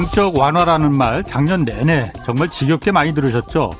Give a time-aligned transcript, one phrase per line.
[0.00, 3.70] 양적 완화라는 말 작년 내내 정말 지겹게 많이 들으셨죠?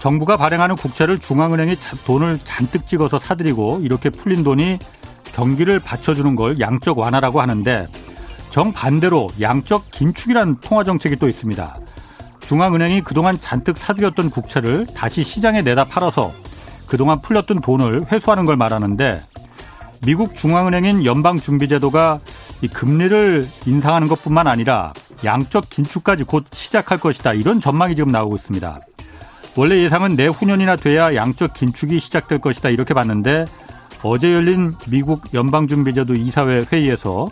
[0.00, 4.78] 정부가 발행하는 국채를 중앙은행이 돈을 잔뜩 찍어서 사들이고 이렇게 풀린 돈이
[5.32, 7.86] 경기를 받쳐주는 걸 양적 완화라고 하는데
[8.50, 11.74] 정반대로 양적 긴축이란 통화 정책이 또 있습니다.
[12.40, 16.32] 중앙은행이 그동안 잔뜩 사들였던 국채를 다시 시장에 내다 팔아서
[16.86, 19.22] 그동안 풀렸던 돈을 회수하는 걸 말하는데
[20.04, 22.20] 미국 중앙은행인 연방준비제도가
[22.62, 24.92] 이 금리를 인상하는 것뿐만 아니라
[25.24, 27.32] 양적 긴축까지 곧 시작할 것이다.
[27.32, 28.78] 이런 전망이 지금 나오고 있습니다.
[29.56, 32.70] 원래 예상은 내후년이나 돼야 양적 긴축이 시작될 것이다.
[32.70, 33.44] 이렇게 봤는데
[34.04, 37.28] 어제 열린 미국 연방준비제도 이사회 회의에서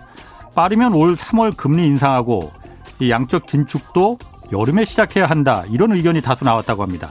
[0.55, 2.51] 빠르면 올 3월 금리 인상하고
[2.99, 4.19] 이 양적 긴축도
[4.53, 5.65] 여름에 시작해야 한다.
[5.71, 7.11] 이런 의견이 다수 나왔다고 합니다.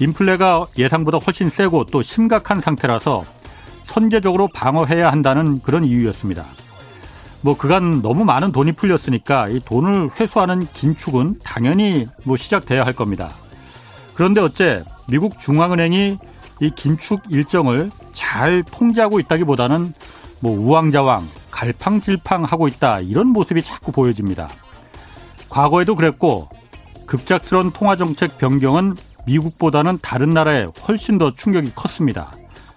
[0.00, 3.24] 인플레가 예상보다 훨씬 세고 또 심각한 상태라서
[3.84, 6.44] 선제적으로 방어해야 한다는 그런 이유였습니다.
[7.40, 13.30] 뭐 그간 너무 많은 돈이 풀렸으니까 이 돈을 회수하는 긴축은 당연히 뭐 시작돼야 할 겁니다.
[14.14, 16.18] 그런데 어째 미국 중앙은행이
[16.60, 19.94] 이 긴축 일정을 잘 통제하고 있다기보다는
[20.40, 24.48] 뭐 우왕좌왕, 갈팡질팡 하고 있다 이런 모습이 자꾸 보여집니다.
[25.48, 26.48] 과거에도 그랬고
[27.06, 32.32] 급작스러운 통화정책 변경은 미국보다는 다른 나라에 훨씬 더 충격이 컸습니다.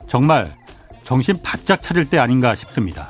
[0.08, 0.54] 정말
[1.04, 3.10] 정신 바짝 차릴 때 아닌가 싶습니다.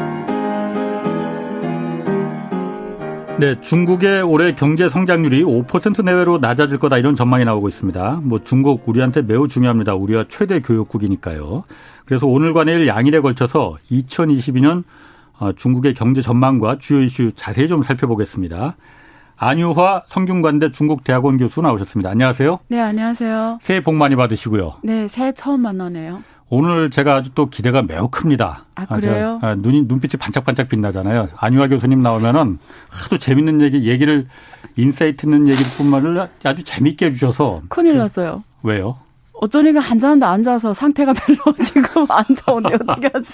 [3.41, 8.19] 네, 중국의 올해 경제 성장률이 5% 내외로 낮아질 거다 이런 전망이 나오고 있습니다.
[8.21, 9.95] 뭐 중국 우리한테 매우 중요합니다.
[9.95, 11.63] 우리와 최대 교역국이니까요.
[12.05, 14.83] 그래서 오늘과 내일 양일에 걸쳐서 2022년
[15.39, 18.75] 어, 중국의 경제 전망과 주요 이슈 자세히 좀 살펴보겠습니다.
[19.37, 22.11] 안유화 성균관대 중국대학원 교수 나오셨습니다.
[22.11, 22.59] 안녕하세요.
[22.67, 23.57] 네, 안녕하세요.
[23.59, 24.73] 새해 복 많이 받으시고요.
[24.83, 26.21] 네, 새해 처음 만나네요.
[26.53, 28.65] 오늘 제가 아주 또 기대가 매우 큽니다.
[28.75, 29.39] 아, 그래요?
[29.41, 31.29] 아, 눈이, 눈빛이 반짝반짝 빛나잖아요.
[31.37, 34.27] 안유화 교수님 나오면은 하도 재밌는 얘기, 얘기를,
[34.75, 37.61] 인사이트 있는 얘기 뿐만을 아주 재밌게 해주셔서.
[37.69, 38.43] 큰일 났어요.
[38.63, 38.97] 왜요?
[39.31, 43.33] 어떤 애가 앉았는데 앉아서 상태가 별로 지금 안 좋은데 어떻게 하지?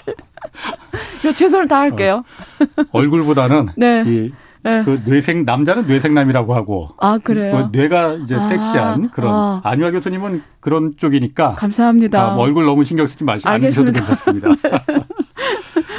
[1.18, 2.22] 이거 최선을 다할게요.
[2.60, 3.70] 어, 얼굴보다는.
[3.76, 4.04] 네.
[4.06, 4.82] 이 네.
[4.84, 7.70] 그 뇌생 남자는 뇌생남이라고 하고 아 그래요?
[7.72, 9.60] 그 뇌가 이제 아, 섹시한 그런 아.
[9.64, 12.32] 안유아 교수님은 그런 쪽이니까 감사합니다.
[12.32, 14.48] 아, 뭐 얼굴 너무 신경 쓰지 마시고 안 드셔도 괜찮습니다.
[14.62, 14.70] 네.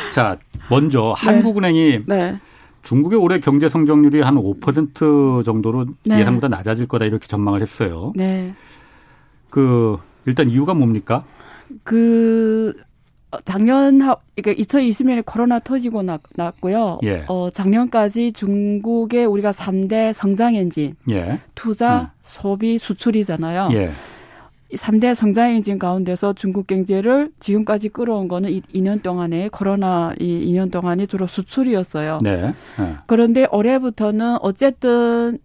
[0.14, 0.38] 자
[0.70, 1.26] 먼저 네.
[1.26, 2.40] 한국은행이 네.
[2.84, 6.20] 중국의 올해 경제 성장률이 한 5% 정도로 네.
[6.20, 8.14] 예상보다 낮아질 거다 이렇게 전망을 했어요.
[8.16, 8.54] 네.
[9.50, 11.24] 그 일단 이유가 뭡니까?
[11.84, 12.74] 그
[13.46, 16.22] 작년 그러니까 2020년에 코로나 터지고 났,
[16.60, 17.26] 고요 예.
[17.28, 21.40] 어, 작년까지 중국의 우리가 3대 성장 엔진 예.
[21.54, 22.08] 투자, 음.
[22.24, 23.70] 소비, 수출이잖아요.
[23.74, 23.92] 예.
[24.74, 30.72] 3대 성장 엔진 가운데서 중국 경제를 지금까지 끌어온 거는 2 년 동안에 코로나 이 2년
[30.72, 32.20] 동안에 주로 수출이었어요.
[32.22, 32.54] 네.
[32.78, 32.96] 네.
[33.08, 35.40] 그런데 올해부터는 어쨌든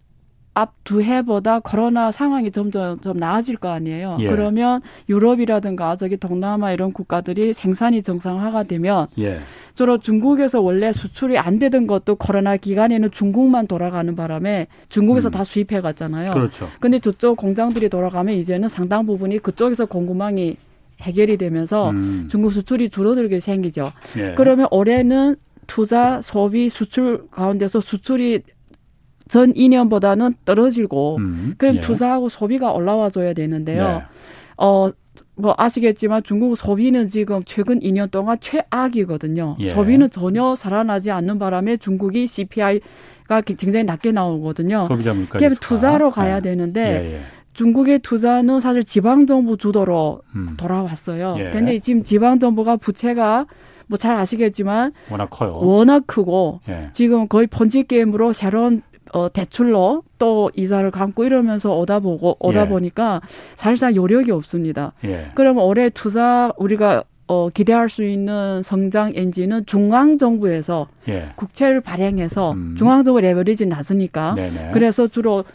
[0.55, 4.17] 앞 두 해보다 코로나 상황이 점점 좀 나아질 거 아니에요.
[4.19, 4.29] 예.
[4.29, 9.39] 그러면 유럽이라든가 저기 동남아 이런 국가들이 생산이 정상화가 되면 예.
[9.73, 15.31] 주로 중국에서 원래 수출이 안 되던 것도 코로나 기간에는 중국만 돌아가는 바람에 중국에서 음.
[15.31, 16.31] 다 수입해 갔잖아요.
[16.31, 16.69] 그렇죠.
[16.79, 20.55] 근데 저쪽 공장들이 돌아가면 이제는 상당 부분이 그쪽에서 공급망이
[21.01, 22.27] 해결이 되면서 음.
[22.29, 23.91] 중국 수출이 줄어들게 생기죠.
[24.17, 24.35] 예.
[24.35, 28.43] 그러면 올해는 투자, 소비, 수출 가운데서 수출이
[29.29, 31.81] 전 2년보다는 떨어지고 음, 그럼 예.
[31.81, 33.87] 투자하고 소비가 올라와 줘야 되는데요.
[33.87, 34.01] 네.
[34.57, 34.89] 어,
[35.35, 39.57] 뭐 아시겠지만 중국 소비는 지금 최근 2년 동안 최악이거든요.
[39.59, 39.69] 예.
[39.73, 44.87] 소비는 전혀 살아나지 않는 바람에 중국이 CPI가 굉장히 낮게 나오거든요.
[44.89, 46.49] 소비자 물가 그럼 투자로 가야 네.
[46.49, 47.21] 되는데 예, 예.
[47.53, 50.53] 중국의 투자는 사실 지방 정부 주도로 음.
[50.57, 51.35] 돌아왔어요.
[51.39, 51.49] 예.
[51.51, 53.47] 근데 지금 지방 정부가 부채가
[53.87, 55.57] 뭐 잘 아시겠지만 워낙 커요.
[55.61, 56.89] 워낙 크고 예.
[56.93, 58.81] 지금 거의 펀치 게임으로 새로운
[59.15, 62.67] 어, 대출로 또 이자를 감고 이러면서 오다 보고 오다 예.
[62.67, 63.21] 보니까
[63.55, 64.91] 사실상 여력이 없습니다.
[65.05, 65.31] 예.
[65.35, 71.29] 그럼 올해 투자 우리가 어, 기대할 수 있는 성장 엔진은 중앙 정부에서 예.
[71.37, 72.75] 국채를 발행해서 음.
[72.77, 74.71] 중앙 정부 레버리지 낮으니까 네네.
[74.73, 75.45] 그래서 주로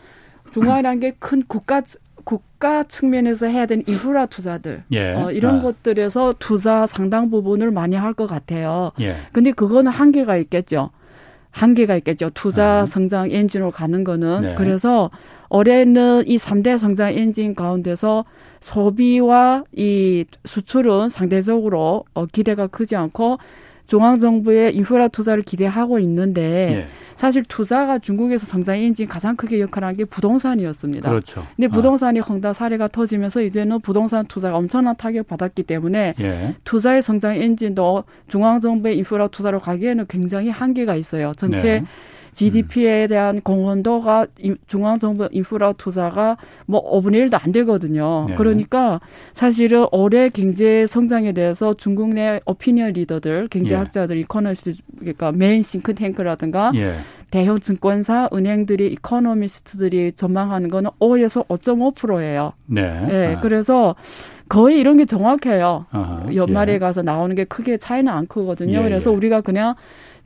[0.52, 1.82] 중앙이라는 게 큰 국가
[2.24, 5.12] 국가 측면에서 해야 되는 인프라 투자들 예.
[5.14, 5.62] 어, 이런 아.
[5.62, 8.92] 것들에서 투자 상당 부분을 많이 할 것 같아요.
[9.00, 9.16] 예.
[9.32, 10.90] 근데 그거는 한계가 있겠죠.
[11.50, 12.30] 한계가 있겠죠.
[12.34, 12.86] 투자 아.
[12.86, 14.42] 성장 엔진으로 가는 거는.
[14.42, 14.54] 네.
[14.56, 15.10] 그래서
[15.48, 18.24] 올해는 이 3대 성장 엔진 가운데서
[18.60, 23.38] 소비와 이 수출은 상대적으로 어, 기대가 크지 않고
[23.90, 26.86] 중앙정부의 인프라 투자를 기대하고 있는데 예.
[27.16, 31.10] 사실 투자가 중국에서 성장 엔진 가장 크게 역할한 게 부동산이었습니다.
[31.10, 31.44] 그렇죠.
[31.56, 31.70] 근데 아.
[31.70, 36.54] 부동산이 헝다 사례가 터지면서 이제는 부동산 투자가 엄청난 타격 받았기 때문에 예.
[36.62, 41.32] 투자의 성장 엔진도 중앙정부의 인프라 투자로 가기에는 굉장히 한계가 있어요.
[41.36, 41.84] 전체 네.
[42.32, 46.36] GDP에 대한 공헌도가 이- 중앙정부 인프라 투자가
[46.66, 48.26] 뭐 5분의 1도 안 되거든요.
[48.28, 48.34] 네.
[48.36, 49.00] 그러니까
[49.32, 56.94] 사실은 올해 경제 성장에 대해서 중국 내 오피니언 리더들, 경제학자들, 이코노미스트, 그러니까 메인 싱크탱크라든가 예.
[57.30, 62.52] 대형 증권사, 은행들이 이코노미스트들이 전망하는 거는 5에서 5.5%예요.
[62.66, 63.06] 네.
[63.10, 63.40] 예, 아.
[63.40, 63.94] 그래서
[64.48, 65.86] 거의 이런 게 정확해요.
[65.90, 66.26] 아하.
[66.34, 66.78] 연말에 예.
[66.78, 68.78] 가서 나오는 게 크게 차이는 안 크거든요.
[68.78, 69.14] 예, 그래서 예.
[69.16, 69.74] 우리가 그냥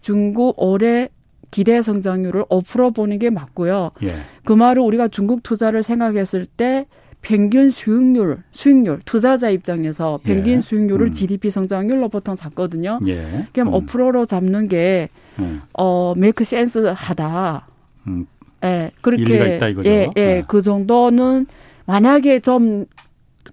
[0.00, 1.08] 중국 올해
[1.54, 3.92] 기대 성장률을 5% 보는 게 맞고요.
[4.02, 4.16] 예.
[4.44, 6.86] 그 말을 우리가 중국 투자를 생각했을 때
[7.22, 10.60] 평균 수익률, 수익률, 투자자 입장에서 평균 예.
[10.60, 11.12] 수익률을 음.
[11.12, 12.98] GDP 성장률로 보통 잡거든요.
[13.06, 13.46] 예.
[13.52, 13.86] 그럼 음.
[13.86, 15.62] 5%로 잡는 게, 음.
[15.74, 17.68] 어, 메이크 센스 하다.
[18.08, 18.26] 음.
[18.64, 19.60] 예, 그렇게.
[19.84, 20.44] 예, 예, 네.
[20.48, 21.46] 그 정도는
[21.86, 22.86] 만약에 좀,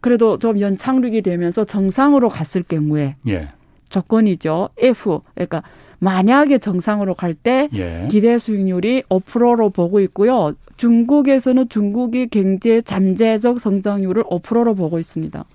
[0.01, 3.49] 그래도 좀 연착륙이 되면서 정상으로 갔을 경우에 예.
[3.89, 4.69] 조건이죠.
[4.79, 5.19] F.
[5.35, 5.61] 그러니까
[6.01, 8.07] 만약에 정상으로 갈때 예.
[8.09, 10.53] 기대 수익률이 5%로 보고 있고요.
[10.77, 15.45] 중국에서는 중국의 경제 잠재적 성장률을 5%로 보고 있습니다.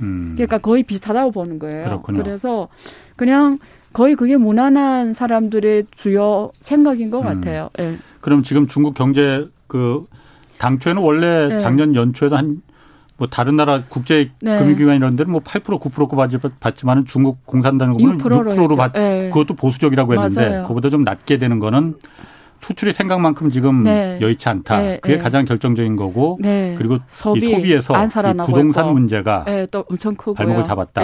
[0.00, 0.32] 음.
[0.34, 1.84] 그러니까 거의 비슷하다고 보는 거예요.
[1.84, 2.20] 그렇군요.
[2.20, 2.66] 그래서
[3.14, 3.60] 그냥
[3.92, 7.24] 거의 그게 무난한 사람들의 주요 생각인 것 음.
[7.24, 7.70] 같아요.
[7.78, 7.96] 예.
[8.20, 10.04] 그럼 지금 중국 경제 그
[10.58, 11.58] 당초에는 원래 네.
[11.60, 12.60] 작년 연초에도 한
[13.22, 14.56] 뭐 다른 나라 국제 네.
[14.56, 19.30] 금융기관 이런 데는 뭐8% 9%고 받지만은 중국 공산당국은 6%로 6%로 받 예.
[19.32, 20.66] 그것도 보수적이라고 했는데 맞아요.
[20.66, 21.94] 그보다 좀 낮게 되는 거는
[22.58, 24.18] 수출이 생각만큼 지금 네.
[24.20, 24.76] 여의치 않다.
[24.76, 25.22] 네, 그게 네.
[25.22, 26.74] 가장 결정적인 거고 네.
[26.76, 28.10] 그리고 소비 이 소비에서 안이
[28.44, 28.92] 부동산 있고.
[28.94, 30.34] 문제가 예, 또 엄청 크고요.
[30.34, 31.02] 발목을 잡았다.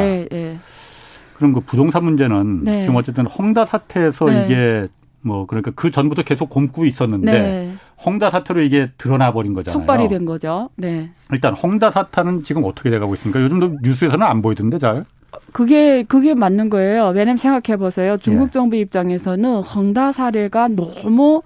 [1.37, 2.83] 그럼 그 부동산 문제는 네.
[2.83, 4.45] 지금 어쨌든 헝다 사태에서 네.
[4.45, 4.89] 이게
[5.21, 8.05] 뭐 그러니까 그 전부터 계속 곰고 있었는데 네.
[8.05, 9.79] 헝다 사태로 이게 드러나 버린 거잖아요.
[9.81, 10.71] 촉발이 된 거죠.
[10.77, 11.11] 네.
[11.33, 13.41] 일단 헝다 사태는 지금 어떻게 돼가고 있습니까?
[13.43, 15.05] 요즘도 뉴스에서는 안 보이던데 잘.
[15.53, 17.09] 그게 그게 맞는 거예요.
[17.09, 18.17] 왜냐면 생각해 보세요.
[18.19, 18.51] 중국 예.
[18.51, 21.43] 정부 입장에서는 헝다 사례가 너무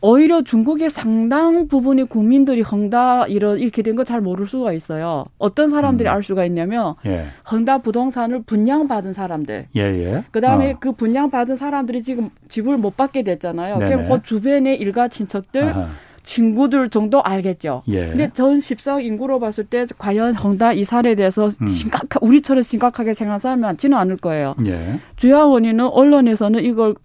[0.00, 5.24] 오히려 중국의 상당 부분의 국민들이 헝다 이런 이렇게 된 거 잘 모를 수가 있어요.
[5.38, 6.12] 어떤 사람들이 음.
[6.14, 9.66] 알 수가 있냐면 예, 헝다 부동산을 분양받은 사람들.
[9.76, 10.24] 예, 예.
[10.30, 10.76] 그다음에 어.
[10.78, 13.78] 그 분양받은 사람들이 지금 집을 못 받게 됐잖아요.
[13.78, 13.90] 네네.
[13.90, 15.88] 그럼 그 주변의 일가 친척들, 아하.
[16.22, 17.82] 친구들 정도 알겠죠.
[17.88, 18.08] 예.
[18.08, 21.68] 근데 전 14억 인구로 봤을 때 과연 헝다 이 사례에 대해서 음.
[21.68, 24.54] 심각 우리처럼 심각하게 생각하는 사람이 많지는 않을 거예요.
[24.66, 24.76] 예.
[25.16, 26.96] 주요 원인은 언론에서는 이걸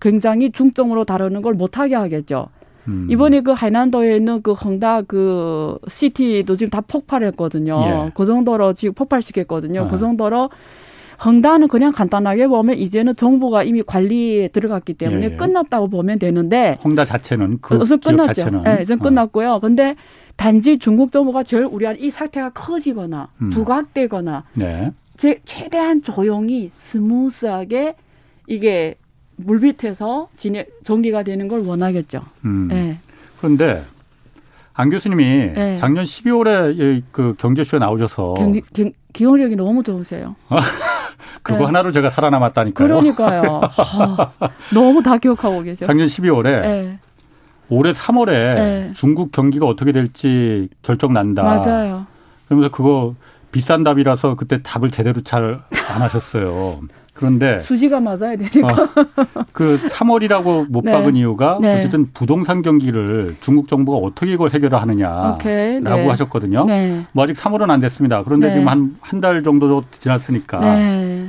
[0.00, 2.48] 굉장히 중점으로 다루는 걸 못하게 하겠죠.
[2.88, 3.08] 음.
[3.10, 7.80] 이번에 그 하이난도에 있는 그 헝다 그 시티도 지금 다 폭발했거든요.
[7.82, 8.10] 예.
[8.14, 9.80] 그 정도로 지금 폭발시켰거든요.
[9.80, 9.90] 아하.
[9.90, 10.50] 그 정도로
[11.24, 15.36] 헝다는 그냥 간단하게 보면 이제는 정부가 이미 관리에 들어갔기 때문에 예, 예.
[15.36, 18.34] 끝났다고 보면 되는데 헝다 자체는 그 우선 기업 끝났죠.
[18.34, 18.96] 자체는 네, 이제 어.
[18.96, 19.60] 끝났고요.
[19.60, 19.94] 근데
[20.36, 23.50] 단지 중국 정부가 제일 우려하는 이 사태가 커지거나 음.
[23.50, 24.92] 부각되거나 네.
[25.16, 27.94] 제, 최대한 조용히 smooth하게
[28.48, 28.96] 이게
[29.36, 32.22] 물밑에서 진행 정리가 되는 걸 원하겠죠.
[32.44, 32.68] 음.
[32.68, 32.98] 네.
[33.38, 33.84] 그런데
[34.74, 35.24] 안 교수님이
[35.54, 35.76] 네.
[35.76, 40.34] 작년 12월에 그 경제쇼에 나오셔서 경, 경, 기억력이 너무 좋으세요.
[41.42, 41.64] 그거 네.
[41.66, 42.88] 하나로 제가 살아남았다니까요.
[42.88, 43.60] 그러니까요.
[43.72, 44.32] 하,
[44.72, 45.86] 너무 다 기억하고 계셔.
[45.86, 46.98] 작년 12월에 네,
[47.68, 48.92] 올해 3월에 네.
[48.94, 51.42] 중국 경기가 어떻게 될지 결정 난다.
[51.42, 52.06] 맞아요.
[52.46, 53.14] 그러면서 그거
[53.52, 55.60] 비싼 답이라서 그때 답을 제대로 잘
[55.90, 56.80] 안 하셨어요.
[57.14, 58.66] 그런데 수지가 맞아야 되니까.
[58.68, 60.90] 어, 그 3월이라고 못 네.
[60.92, 61.78] 박은 이유가 네.
[61.78, 65.80] 어쨌든 부동산 경기를 중국 정부가 어떻게 이걸 해결을 하느냐라고 오케이.
[65.80, 66.08] 네.
[66.08, 66.64] 하셨거든요.
[66.64, 67.04] 네.
[67.12, 68.22] 뭐 아직 3월은 안 됐습니다.
[68.24, 68.52] 그런데 네.
[68.54, 71.28] 지금 한 한 달 정도 지났으니까 네.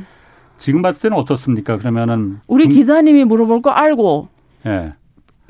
[0.57, 1.77] 지금 봤을 때는 어떻습니까?
[1.77, 4.27] 그러면은 우리 중- 기자님이 물어볼 거 알고
[4.65, 4.93] 예,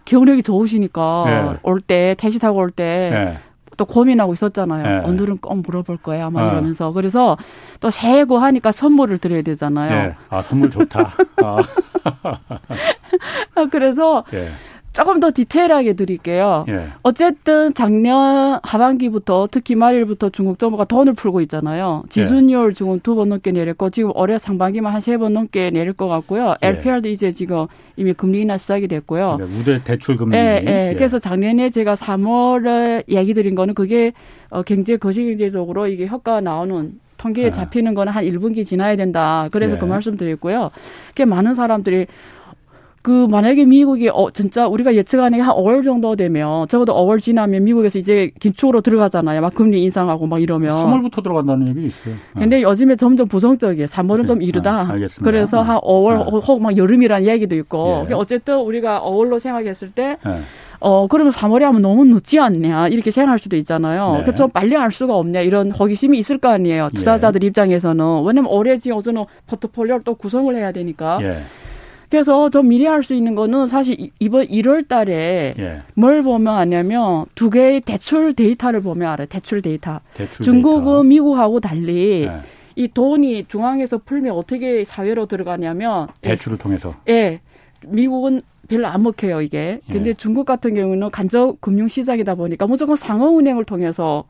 [0.04, 1.24] 기억력이 좋으시니까
[1.54, 1.60] 네.
[1.64, 3.38] 올때 택시 타고 올때 예,
[3.78, 5.02] 또 고민하고 있었잖아요.
[5.02, 5.08] 네.
[5.08, 6.48] 오늘은 꼭 물어볼 거야, 아마 어.
[6.52, 6.92] 이러면서.
[6.92, 7.38] 그래서
[7.80, 10.10] 또 새해고 하니까 선물을 드려야 되잖아요.
[10.10, 10.16] 예.
[10.30, 11.12] 아 선물 좋다.
[13.56, 14.48] 아, 그래서 예,
[14.96, 16.66] 조금 더 디테일하게 드릴게요.
[16.70, 22.04] 예, 어쨌든 작년 하반기부터 특히 말일부터 중국 정부가 돈을 풀고 있잖아요.
[22.06, 22.10] 예.
[22.10, 26.08] 지수율 지금 두 번 넘게 내렸고 지금 올해 상반기만 한 세 번 넘게 내릴 것
[26.08, 26.56] 같고요.
[26.64, 26.68] 예.
[26.68, 29.36] LPR도 이제 지금 이미 금리 인하 시작이 됐고요.
[29.38, 30.38] 네, 우대 대출 금리.
[30.38, 30.94] 예, 예.
[30.96, 34.14] 그래서 작년에 제가 3월에 얘기 드린 거는 그게
[34.50, 37.52] 어, 경제 거시경제적으로 이게 효과가 나오는 통계에 아.
[37.52, 39.48] 잡히는 거는 한 1분기 지나야 된다.
[39.52, 39.80] 그래서 예.
[39.80, 40.70] 그 말씀 드렸고요.
[41.16, 42.08] 그 많은 사람들이
[43.06, 48.00] 그 만약에 미국이 어 진짜 우리가 예측하는 한 5월 정도 되면 적어도 5월 지나면 미국에서
[48.00, 49.42] 이제 긴축으로 들어가잖아요.
[49.42, 52.16] 막 금리 인상하고 막 이러면 3월부터 들어간다는 얘기 있어요.
[52.34, 53.86] 근데 요즘에 점점 부정적이에요.
[53.86, 54.72] 3월은 좀 이르다.
[54.72, 55.24] 아, 알겠습니다.
[55.24, 56.38] 그래서 한 5월 아.
[56.40, 58.08] 혹막 여름이라는 얘기도 있고.
[58.10, 58.16] 예.
[58.16, 60.40] 어쨌든 우리가 5월로 생각했을 때 네.
[60.80, 62.88] 어, 그러면 3월에 하면 너무 늦지 않냐.
[62.88, 64.18] 이렇게 생각할 수도 있잖아요.
[64.18, 64.24] 네.
[64.24, 65.42] 그좀 빨리 할 수가 없냐.
[65.42, 66.90] 이런 호기심이 있을 거 아니에요.
[66.96, 68.24] 투자자들 입장에서는.
[68.26, 71.20] 왜냐면 올해 지어서는 포트폴리오를 또 구성을 해야 되니까.
[71.22, 71.38] 예.
[72.10, 75.82] 그래서 좀 미리 할 수 있는 거는 사실 이- 이번 1월 달에 예.
[75.96, 79.28] 뭘 보면 아냐면 두 개의 대출 데이터를 보면 알아요.
[79.28, 80.00] 대출 데이터.
[80.14, 81.04] 대출 중국은 데이터.
[81.04, 82.40] 미국하고 달리 예.
[82.76, 87.40] 이 돈이 중앙에서 풀면 어떻게 사회로 들어가냐면 대출을 통해서 예.
[87.86, 89.80] 미국은 별로 안 먹혀요, 이게.
[89.92, 90.14] 근데 예.
[90.16, 94.24] 중국 같은 경우는 간접 금융 시장이다 보니까 무조건 상호은행을 통해서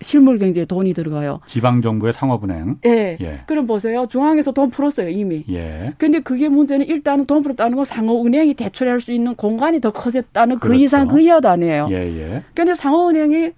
[0.00, 1.40] 실물 경제에 돈이 들어가요.
[1.46, 2.78] 지방 정부의 상업은행.
[2.86, 3.16] 예.
[3.20, 3.40] 예.
[3.46, 4.06] 그럼 보세요.
[4.08, 5.44] 중앙에서 돈 풀었어요, 이미.
[5.50, 5.92] 예.
[5.98, 10.68] 근데 그게 문제는 일단은 돈 풀었다는 건 상호은행이 대출할 수 있는 공간이 더 커졌다는 그
[10.68, 10.82] 그렇죠.
[10.82, 11.88] 이상 그 이하도 아니에요.
[11.90, 12.42] 예, 예.
[12.54, 13.50] 근데 상호은행이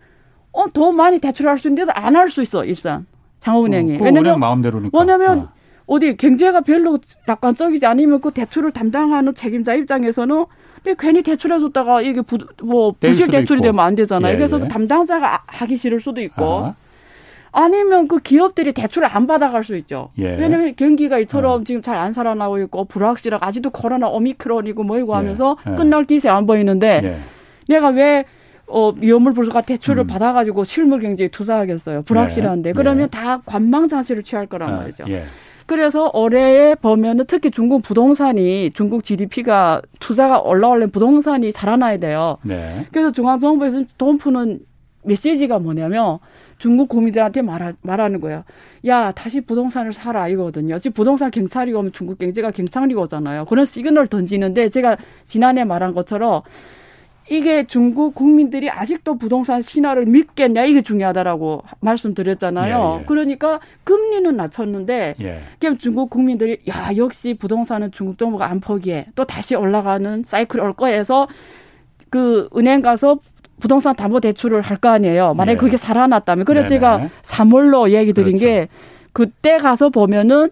[0.52, 3.06] 어, 더 많이 대출할 수 있는데도 안 할 수 있어, 일단.
[3.40, 3.96] 상호은행이.
[3.96, 4.98] 어, 그 은행 마음대로니까.
[4.98, 5.48] 왜냐면 어.
[5.86, 10.44] 어디 경제가 별로 낙관적이지 않으면 그 대출을 담당하는 책임자 입장에서는
[10.94, 13.62] 괜히 대출해줬다가 이게 부, 뭐뗄 부실 대출이 있고.
[13.68, 14.32] 되면 안 되잖아요.
[14.32, 14.62] 예, 그래서 예.
[14.62, 16.74] 그 담당자가 하기 싫을 수도 있고 아하.
[17.50, 20.10] 아니면 그 기업들이 대출을 안 받아갈 수 있죠.
[20.18, 20.36] 예.
[20.36, 25.56] 왜냐하면 경기가 이처럼 지금 잘 안 살아나고 있고 불확실하고 아직도 코로나 오미크론이고 뭐이고 예, 하면서
[25.68, 25.74] 예.
[25.74, 27.16] 끝날 기세 안 보이는데 예.
[27.66, 28.24] 내가 왜
[28.66, 30.06] 어, 위험물 불소가 대출을 음.
[30.06, 32.02] 받아가지고 실물 경제에 투자하겠어요.
[32.02, 32.70] 불확실한데.
[32.70, 32.74] 네.
[32.74, 33.18] 그러면 네.
[33.18, 35.04] 다 관망 장치를 취할 거란 아, 말이죠.
[35.68, 35.74] 예.
[35.78, 42.38] 그래서 올해에 보면은 특히 중국 부동산이 중국 GDP가 투자가 올라오려면 부동산이 자라나야 돼요.
[42.42, 42.86] 네.
[42.90, 44.60] 그래서 중앙정부에서 돈 푸는
[45.04, 46.18] 메시지가 뭐냐면
[46.58, 48.44] 중국 국민들한테 말하, 말하는 거예요.
[48.86, 50.78] 야, 다시 부동산을 사라 이거거든요.
[50.78, 53.44] 지금 부동산 경찰이 오면 중국 경제가 경찰이고 오잖아요.
[53.44, 56.42] 그런 시그널을 던지는데 제가 지난해 말한 것처럼
[57.30, 62.94] 이게 중국 국민들이 아직도 부동산 신화를 믿겠냐 이게 중요하다라고 말씀드렸잖아요.
[62.96, 63.04] 예, 예.
[63.06, 65.40] 그러니까 금리는 낮췄는데 예.
[65.60, 70.72] 그럼 중국 국민들이 야 역시 부동산은 중국 정부가 안 포기해 또 다시 올라가는 사이클이 올
[70.72, 71.28] 거야 해서
[72.10, 73.18] 그 은행 가서
[73.60, 75.34] 부동산 담보 대출을 할 거 아니에요.
[75.34, 75.58] 만약에 예.
[75.58, 76.78] 그게 살아났다면 그래서 네네.
[76.78, 78.44] 제가 3월로 얘기 드린 그렇죠.
[78.46, 78.68] 게
[79.12, 80.50] 그때 가서 보면은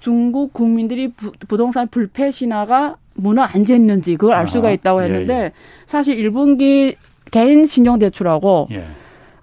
[0.00, 4.74] 중국 국민들이 부, 부동산 불패 신화가 무너 앉았는지 그걸 알 수가 아하.
[4.74, 5.52] 있다고 예, 했는데 예.
[5.86, 6.96] 사실 1분기
[7.30, 8.84] 개인 신용 대출하고 예.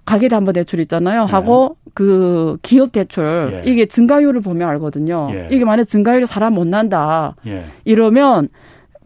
[0.04, 1.26] 가계 담보 대출 있잖아요.
[1.26, 1.30] 네.
[1.32, 3.70] 하고 그 기업 대출 예.
[3.70, 5.28] 이게 증가율을 보면 알거든요.
[5.32, 5.48] 예.
[5.50, 7.64] 이게 만약 증가율이 사람 못 난다 예.
[7.84, 8.48] 이러면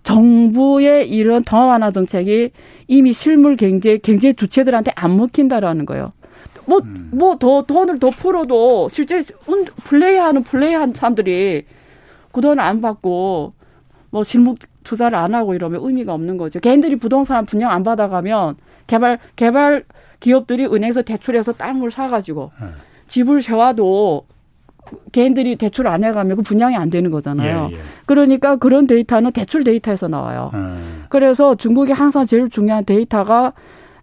[0.03, 2.51] 정부의 이런 통화 완화 정책이
[2.87, 6.13] 이미 실물 경제 경제 주체들한테 안 먹힌다라는 거예요.
[6.65, 7.11] 뭐 음.
[7.13, 11.65] 뭐더 돈을 더 풀어도 실제 운- 플레이하는 플레이한 사람들이
[12.33, 13.53] 그 돈을 안 받고
[14.17, 16.59] 뭐 실무 투자를 안 하고 이러면 의미가 없는 거죠.
[16.59, 18.57] 개인들이 부동산 분양 안 받아가면
[18.87, 19.85] 개발 개발
[20.21, 22.67] 기업들이 은행에서 대출해서 땅을 사가지고 예.
[23.09, 24.25] 집을 세워도
[25.13, 27.69] 개인들이 대출 안 해가면 그 분양이 안 되는 거잖아요.
[27.73, 27.81] 예, 예.
[28.07, 30.51] 그러니까 그런 데이터는 대출 데이터에서 나와요.
[30.55, 31.05] 음.
[31.11, 33.53] 그래서 중국이 항상 제일 중요한 데이터가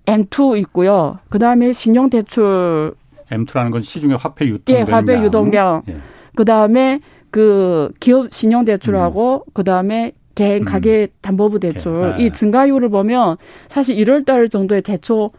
[0.05, 1.17] M2 있고요.
[1.29, 2.93] 그 다음에 신용대출,
[3.32, 5.82] M2라는 건 시중에 화폐 유통 예, 화폐 유동량.
[5.89, 5.98] 예.
[6.36, 7.00] 그 다음에
[7.34, 10.66] 그 기업 신용 대출하고 그 다음에 개인 음.
[10.66, 12.25] 가계 담보부 대출 네.
[12.25, 13.38] 이 증가율을 보면
[13.70, 15.32] 사실 1월 달 정도의 대초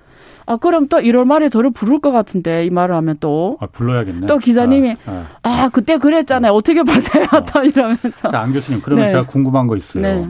[0.45, 4.27] 아 그럼 또 1월 말에 저를 부를 것 같은데 이 말을 하면 또 아, 불러야겠네.
[4.27, 5.49] 또 기자님이 아, 아.
[5.49, 6.53] 아, 그때 그랬잖아요.
[6.53, 7.27] 어떻게 보세요?
[7.53, 8.29] 또 이러면서.
[8.29, 9.13] 자, 안 교수님, 그러면 네.
[9.13, 10.03] 제가 궁금한 거 있어요.
[10.03, 10.29] 네.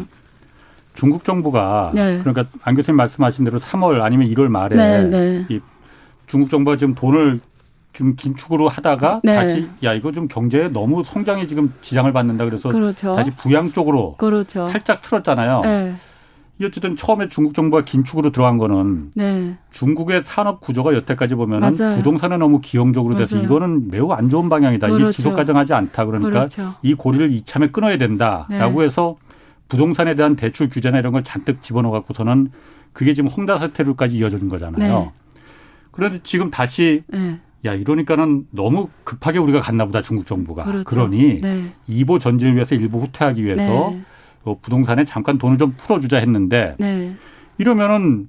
[0.93, 2.21] 중국 정부가 네.
[2.23, 5.47] 그러니까 안 교수님 말씀하신 대로 3월 아니면 1월 말에 네, 네.
[5.49, 5.61] 이
[6.27, 7.41] 중국 정부가 지금 돈을
[7.95, 9.35] 좀 긴축으로 하다가 네.
[9.35, 13.15] 다시 야 이거 좀 경제에 너무 성장에 지금 지장을 받는다 그래서 그렇죠.
[13.15, 14.65] 다시 부양 쪽으로 그렇죠.
[14.65, 15.61] 살짝 틀었잖아요.
[15.63, 15.95] 네.
[16.61, 19.57] 이 어쨌든 처음에 중국 정부가 긴축으로 들어간 거는 네.
[19.71, 21.97] 중국의 산업 구조가 여태까지 맞아요.
[21.97, 23.47] 부동산에 너무 기형적으로 돼서 맞아요.
[23.47, 24.89] 이거는 매우 안 좋은 방향이다.
[24.89, 25.13] 이게 그렇죠.
[25.13, 26.05] 지속 가능하지 않다.
[26.05, 26.75] 그러니까 그렇죠.
[26.83, 28.85] 이 고리를 이참에 끊어야 된다라고 네.
[28.85, 29.17] 해서
[29.69, 32.51] 부동산에 대한 대출 규제나 이런 걸 잔뜩 집어넣어 갖고서는
[32.93, 35.01] 그게 지금 홍다 사태로까지 이어지는 거잖아요.
[35.01, 35.11] 네.
[35.91, 37.41] 그런데 지금 다시 네.
[37.65, 40.65] 야 이러니까는 너무 급하게 우리가 갔나 보다 중국 정부가.
[40.65, 40.85] 그렇죠.
[40.85, 41.73] 그러니 네.
[41.87, 44.03] 이보 전진을 위해서 일부 후퇴하기 위해서 네.
[44.45, 47.15] 어, 부동산에 잠깐 돈을 좀 풀어주자 했는데 네.
[47.57, 48.29] 이러면은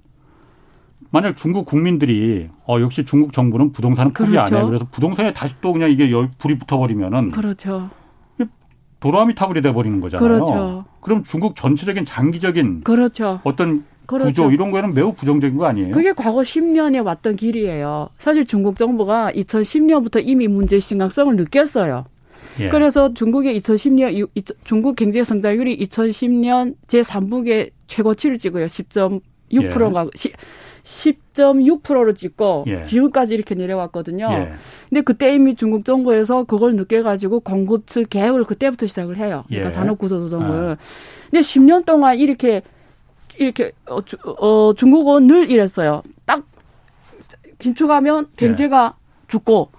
[1.11, 4.49] 만약 중국 국민들이 어 역시 중국 정부는 부동산은 포기 안 해.
[4.49, 4.67] 그렇죠.
[4.67, 7.89] 그래서 부동산에 다시 또 그냥 이게 열 불이 붙어버리면은 그렇죠.
[9.01, 10.27] 도라미 타불이 돼 버리는 거잖아요.
[10.27, 10.85] 그렇죠.
[11.01, 13.39] 그럼 중국 전체적인 장기적인 그렇죠.
[13.43, 14.27] 어떤 그렇죠.
[14.27, 15.91] 구조 이런 거에는 매우 부정적인 거 아니에요?
[15.91, 18.09] 그게 과거 10년에 왔던 길이에요.
[18.17, 22.05] 사실 중국 정부가 2010년부터 이미 문제의 심각성을 느꼈어요.
[22.59, 22.69] 예.
[22.69, 24.29] 그래서 중국의 2010년
[24.63, 28.67] 중국 경제 성장률이 2010년 제 3분기에 최고치를 찍어요.
[28.67, 30.31] 10.6%가 예.
[30.83, 32.83] 10.6%로 찍고 예.
[32.83, 34.29] 지금까지 이렇게 내려왔거든요.
[34.31, 34.53] 예.
[34.89, 39.43] 근데 그때 이미 중국 정부에서 그걸 느껴 가지고 공급처 계획을 그때부터 시작을 해요.
[39.47, 39.69] 그러니까 예.
[39.71, 40.47] 산업 구조 조정을.
[40.47, 40.77] 아.
[41.29, 42.61] 근데 10년 동안 이렇게
[43.37, 46.03] 이렇게 어, 주, 어 중국은 늘 이랬어요.
[46.25, 46.43] 딱
[47.59, 48.95] 긴축하면 경제가
[49.27, 49.69] 죽고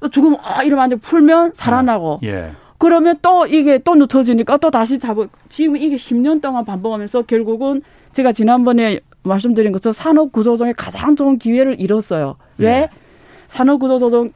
[0.00, 0.96] 또 죽으면 아 이러면 안 돼.
[0.96, 2.20] 풀면 살아나고.
[2.24, 2.52] 예.
[2.78, 8.32] 그러면 또 이게 또 늦어지니까 또 다시 잡을 지금 이게 10년 동안 반복하면서 결국은 제가
[8.32, 12.36] 지난번에 말씀드린 것처럼 산업 구조조정의 가장 좋은 기회를 잃었어요.
[12.58, 12.68] 왜?
[12.68, 12.88] 예.
[13.48, 14.30] 산업 구조조정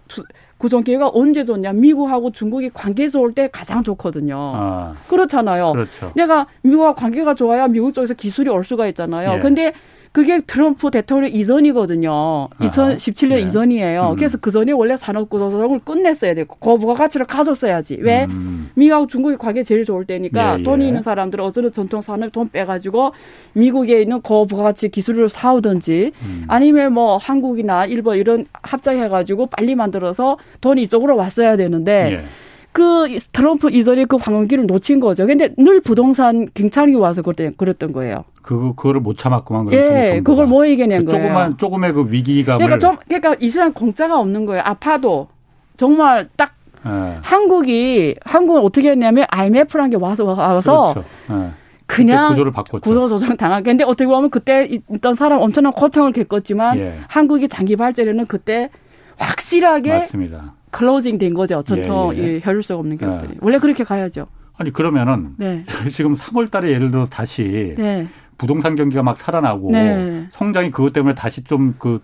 [0.63, 1.73] 구정 기회가 언제 좋냐?
[1.73, 4.37] 미국하고 중국이 관계 좋을 때 가장 좋거든요.
[4.37, 5.73] 아, 그렇잖아요.
[5.73, 6.13] 그렇죠.
[6.15, 9.39] 내가 미국과 관계가 좋아야 미국 쪽에서 기술이 올 수가 있잖아요.
[9.39, 9.41] 예.
[9.41, 9.73] 근데
[10.13, 12.49] 그게 트럼프 대통령 이전이거든요.
[12.61, 13.41] 2017년 네.
[13.41, 14.11] 이전이에요.
[14.11, 14.17] 음.
[14.17, 17.99] 그래서 그 전에 원래 산업구조조정을 끝냈어야 되고 거부가 가치를 가졌어야지.
[18.01, 18.27] 왜?
[18.27, 18.71] 음.
[18.75, 20.63] 미국하고 중국이 관계 제일 좋을 때니까 예, 예.
[20.63, 23.13] 돈이 있는 사람들은 어쩌는 전통 산업 돈 빼가지고
[23.55, 26.45] 미국에 있는 거부가치 기술을 사오든지 음.
[26.47, 32.25] 아니면 뭐 한국이나 일본 이런 합작해가지고 빨리 만들어서 돈이 이쪽으로 왔어야 되는데 예.
[32.73, 35.27] 그 트럼프 이전에 그 황금기를 놓친 거죠.
[35.27, 38.25] 근데 늘 부동산 경찰이 와서 그랬던 거예요.
[38.41, 39.73] 그 그거를 못 참았구만.
[39.73, 41.23] 예, 그걸 못 이겨낸 그 거예요.
[41.23, 42.65] 조그만 조금의 그 위기감을.
[42.65, 44.63] 그러니까 좀 그러니까 이스라엘 공짜가 없는 거예요.
[44.65, 45.29] 아파도
[45.77, 46.55] 정말 딱
[46.87, 47.19] 예.
[47.23, 51.05] 한국이 한국은 어떻게 했냐면 IMF라는 게 와서 와서 그렇죠.
[51.31, 51.51] 예.
[51.87, 52.81] 그냥 구조를 바꿨죠.
[52.81, 56.99] 구조 조정 당하겠는데 어떻게 보면 그때 있던 사람 엄청난 고통을 겪었지만 예.
[57.07, 58.71] 한국이 장기 발전에는 그때
[59.19, 60.55] 확실하게 맞습니다.
[60.73, 61.63] closing 된 거죠.
[61.63, 62.41] 전통 예, 예.
[62.43, 63.33] 효율성 없는 기업들이.
[63.35, 63.39] 예.
[63.41, 64.27] 원래 그렇게 가야죠.
[64.57, 65.65] 아니 그러면은 네.
[65.93, 68.09] 지금 3월 달에 예를 들어 다시 네.
[68.39, 70.27] 부동산 경기가 막 살아나고 네.
[70.31, 72.01] 성장이 그것 때문에 다시 좀그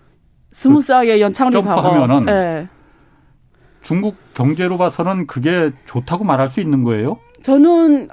[0.52, 2.68] smooth하게 연착륙 하면은 네.
[3.82, 7.18] 중국 경제로 봐서는 그게 좋다고 말할 수 있는 거예요?
[7.42, 8.08] 저는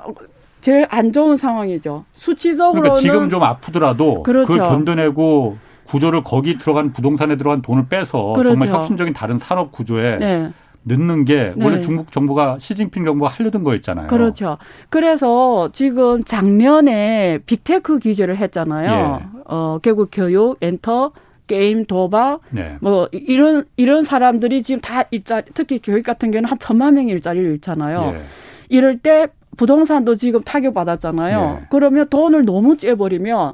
[0.62, 2.06] 제일 안 좋은 상황이죠.
[2.14, 4.54] 수치적으로는 그러니까 지금 좀 아프더라도 그렇죠.
[4.54, 8.58] 그걸 견뎌내고 구조를 거기 들어간 부동산에 들어간 돈을 빼서 그렇죠.
[8.58, 10.52] 정말 혁신적인 다른 산업 구조에 네.
[10.84, 11.66] 넣는 게 네.
[11.66, 14.08] 원래 중국 정부가 시진핑 정부가 하려던 거였잖아요.
[14.08, 14.58] 그렇죠.
[14.90, 19.22] 그래서 지금 작년에 빅테크 규제를 했잖아요.
[19.22, 19.40] 예.
[19.46, 21.12] 어, 결국 교육, 엔터,
[21.48, 22.78] 게임, 도박, 네.
[22.82, 27.52] 뭐 이런 이런 사람들이 지금 다 일자리, 특히 교육 같은 경우는 한 천만 명의 일자리를
[27.54, 28.14] 잃잖아요.
[28.16, 28.22] 예.
[28.70, 31.60] 이럴 때 부동산도 지금 타격 받았잖아요.
[31.62, 31.68] 예.
[31.70, 33.54] 그러면 돈을 너무 죄버리면.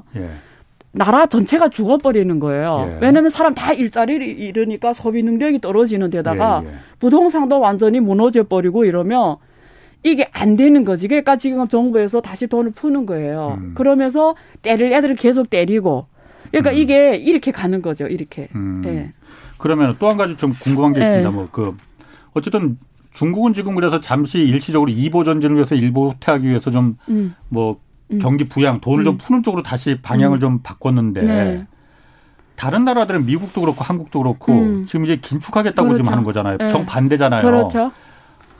[0.94, 0.98] 예.
[0.98, 2.90] 나라 전체가 죽어버리는 거예요.
[2.94, 2.98] 예.
[3.00, 6.74] 왜냐하면 사람 다 일자리를 잃으니까 소비 능력이 떨어지는 데다가 예, 예.
[6.98, 9.36] 부동산도 완전히 무너져 버리고 이러면
[10.02, 11.08] 이게 안 되는 거지.
[11.08, 13.58] 그러니까 지금 정부에서 다시 돈을 푸는 거예요.
[13.60, 13.72] 음.
[13.74, 16.06] 그러면서 때릴 애들을 계속 때리고.
[16.50, 16.76] 그러니까 음.
[16.76, 18.06] 이게 이렇게 가는 거죠.
[18.06, 18.48] 이렇게.
[18.54, 18.82] 음.
[18.84, 19.12] 예.
[19.58, 21.28] 그러면 또 한 가지 좀 궁금한 게 있습니다.
[21.28, 21.32] 예.
[21.32, 21.76] 뭐그
[22.34, 22.78] 어쨌든
[23.12, 27.78] 중국은 지금 그래서 잠시 일시적으로 이보 전진을 위해서 일보 후퇴하기 위해서 좀뭐
[28.12, 28.16] 음.
[28.16, 28.18] 음.
[28.18, 29.04] 경기 부양 돈을 음.
[29.04, 30.40] 좀 푸는 쪽으로 다시 방향을 음.
[30.40, 31.66] 좀 바꿨는데 네.
[32.56, 34.84] 다른 나라들은 미국도 그렇고 한국도 그렇고 음.
[34.86, 36.02] 지금 이제 긴축하겠다고 그렇죠.
[36.02, 36.58] 지금 하는 거잖아요.
[36.58, 36.68] 네.
[36.68, 37.42] 정반대잖아요.
[37.42, 37.90] 그렇죠.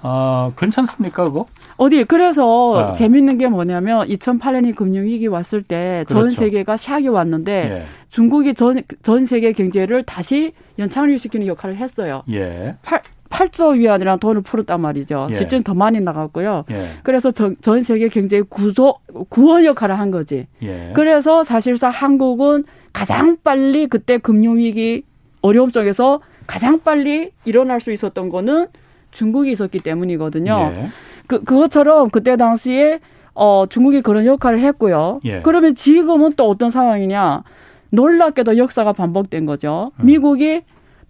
[0.04, 1.46] 아, 괜찮습니까, 그거?
[1.76, 2.94] 어디, 그래서 아.
[2.94, 6.36] 재밌는 게 뭐냐면 2008년이 금융위기 왔을 때전 그렇죠.
[6.36, 7.84] 세계가 샥이 왔는데 예.
[8.10, 12.24] 중국이 전, 전 세계 경제를 다시 연착륙시키는 역할을 했어요.
[12.32, 12.76] 예.
[12.82, 13.00] 8,
[13.32, 15.28] 8조 위안이라는 돈을 풀었단 말이죠.
[15.30, 15.36] 예.
[15.36, 16.64] 실제는 더 많이 나갔고요.
[16.70, 16.84] 예.
[17.02, 18.96] 그래서 전, 전 세계 경제의 구조,
[19.30, 20.46] 구원 역할을 한 거지.
[20.62, 20.92] 예.
[20.94, 25.04] 그래서 사실상 한국은 가장 빨리 그때 금융위기
[25.40, 28.66] 어려움 쪽에서 가장 빨리 일어날 수 있었던 거는
[29.10, 30.72] 중국이 있었기 때문이거든요.
[30.74, 30.88] 예.
[31.26, 33.00] 그, 그것처럼 그때 당시에
[33.34, 35.20] 어, 중국이 그런 역할을 했고요.
[35.24, 35.40] 예.
[35.40, 37.44] 그러면 지금은 또 어떤 상황이냐.
[37.90, 39.92] 놀랍게도 역사가 반복된 거죠.
[40.00, 40.06] 음.
[40.06, 40.62] 미국이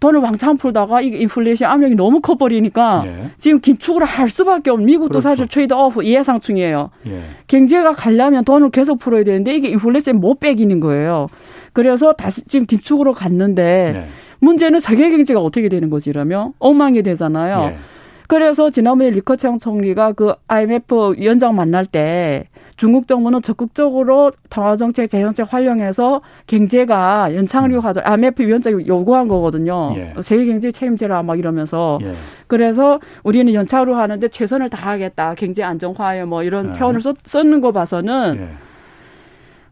[0.03, 3.29] 돈을 왕창 풀다가 이게 인플레이션 압력이 너무 커버리니까 예.
[3.39, 5.21] 지금 긴축을 할 수밖에 없는 미국도 그렇죠.
[5.21, 6.89] 사실 trade-off 예상중이에요.
[7.07, 7.21] 예.
[7.47, 11.27] 경제가 가려면 돈을 계속 풀어야 되는데 이게 인플레이션 못 빼기는 거예요.
[11.71, 14.05] 그래서 다시 지금 긴축으로 갔는데 예.
[14.39, 17.73] 문제는 세계 경제가 어떻게 되는 거지 이러면 엉망이 되잖아요.
[18.23, 18.27] 예.
[18.27, 26.21] 그래서 지난번에 리커창 총리가 그 IMF 위원장 만날 때 중국 정부는 적극적으로 통화정책, 재정책 활용해서
[26.47, 29.93] 경제가 연착륙 하도록 IMF 위원장이 요구한 거거든요.
[29.95, 30.13] 예.
[30.21, 32.13] 세계 경제 책임져라 막 이러면서 예.
[32.47, 35.35] 그래서 우리는 연착륙 하는데 최선을 다하겠다.
[35.35, 36.79] 경제 안정화에 뭐 이런 예.
[36.79, 38.49] 표현을 썼, 썼는 거 봐서는 예.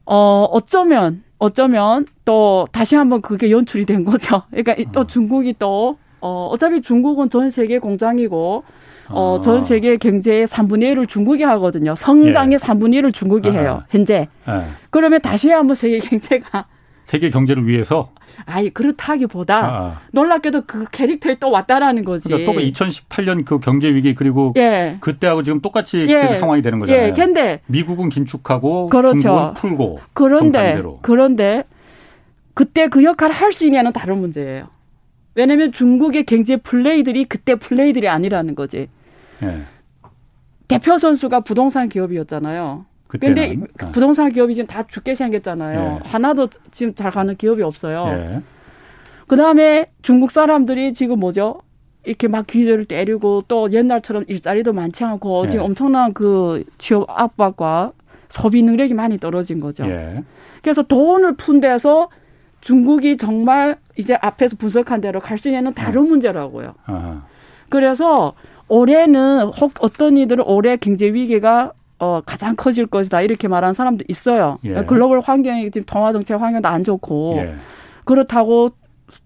[0.06, 4.44] 어 어쩌면 어쩌면 또 다시 한번 그게 연출이 된 거죠.
[4.52, 5.08] 그러니까 또 어.
[5.08, 8.64] 중국이 또 어, 어차피 중국은 전 세계 공장이고
[9.10, 9.42] 어, 아.
[9.42, 11.96] 전 세계 경제의 3분의 1을 중국이 하거든요.
[11.96, 12.58] 성장의 예.
[12.58, 13.60] 3분의 1을 중국이 아하.
[13.60, 13.84] 해요.
[13.90, 14.28] 현재.
[14.48, 14.62] 예.
[14.90, 16.66] 그러면 다시 한번 세계 경제가
[17.06, 18.12] 세계 경제를 위해서
[18.46, 20.02] 아니 그렇다기보다 아.
[20.12, 22.30] 놀랍게도 그 캐릭터에 또 왔다라는 거지.
[22.30, 24.96] 그러니까 또 2018년 그 경제 위기 그리고 예.
[25.02, 26.38] 그때하고 지금 똑같이 예.
[26.38, 27.08] 상황이 되는 거잖아요.
[27.08, 27.12] 예.
[27.12, 29.20] 근데 미국은 긴축하고 그렇죠.
[29.20, 30.82] 중국은 풀고 그런데.
[31.02, 31.64] 그런데
[32.54, 34.68] 그때 그 역할을 할 수 있냐는 다른 문제예요.
[35.36, 38.88] 왜냐하면 중국의 경제 플레이들이 그때 플레이들이 아니라는 거지.
[39.44, 39.62] 예.
[40.68, 42.86] 대표 선수가 부동산 기업이었잖아요.
[43.08, 43.92] 근데 아.
[43.92, 46.00] 부동산 기업이 지금 다 죽게 생겼잖아요.
[46.04, 46.08] 예.
[46.08, 48.06] 하나도 지금 잘 가는 기업이 없어요.
[48.08, 48.42] 예.
[49.28, 51.62] 그 다음에 중국 사람들이 지금 뭐죠?
[52.04, 55.50] 이렇게 막 규제를 때리고 또 옛날처럼 일자리도 많지 않고 예.
[55.50, 57.92] 지금 엄청난 그 취업 압박과
[58.30, 59.86] 소비 능력이 많이 떨어진 거죠.
[59.88, 60.24] 예.
[60.62, 62.10] 그래서 돈을 푼 데서
[62.62, 66.74] 중국이 정말 이제 앞에서 분석한 대로 갈수 있는 다른 문제라고요.
[66.86, 67.24] 아.
[67.70, 68.34] 그래서
[68.68, 74.58] 올해는 혹 어떤 이들은 올해 경제 위기가 어 가장 커질 것이다 이렇게 말하는 사람도 있어요.
[74.64, 74.84] 예.
[74.86, 77.56] 글로벌 환경이 지금 통화 정책 환경도 안 좋고 예.
[78.06, 78.72] 그렇다고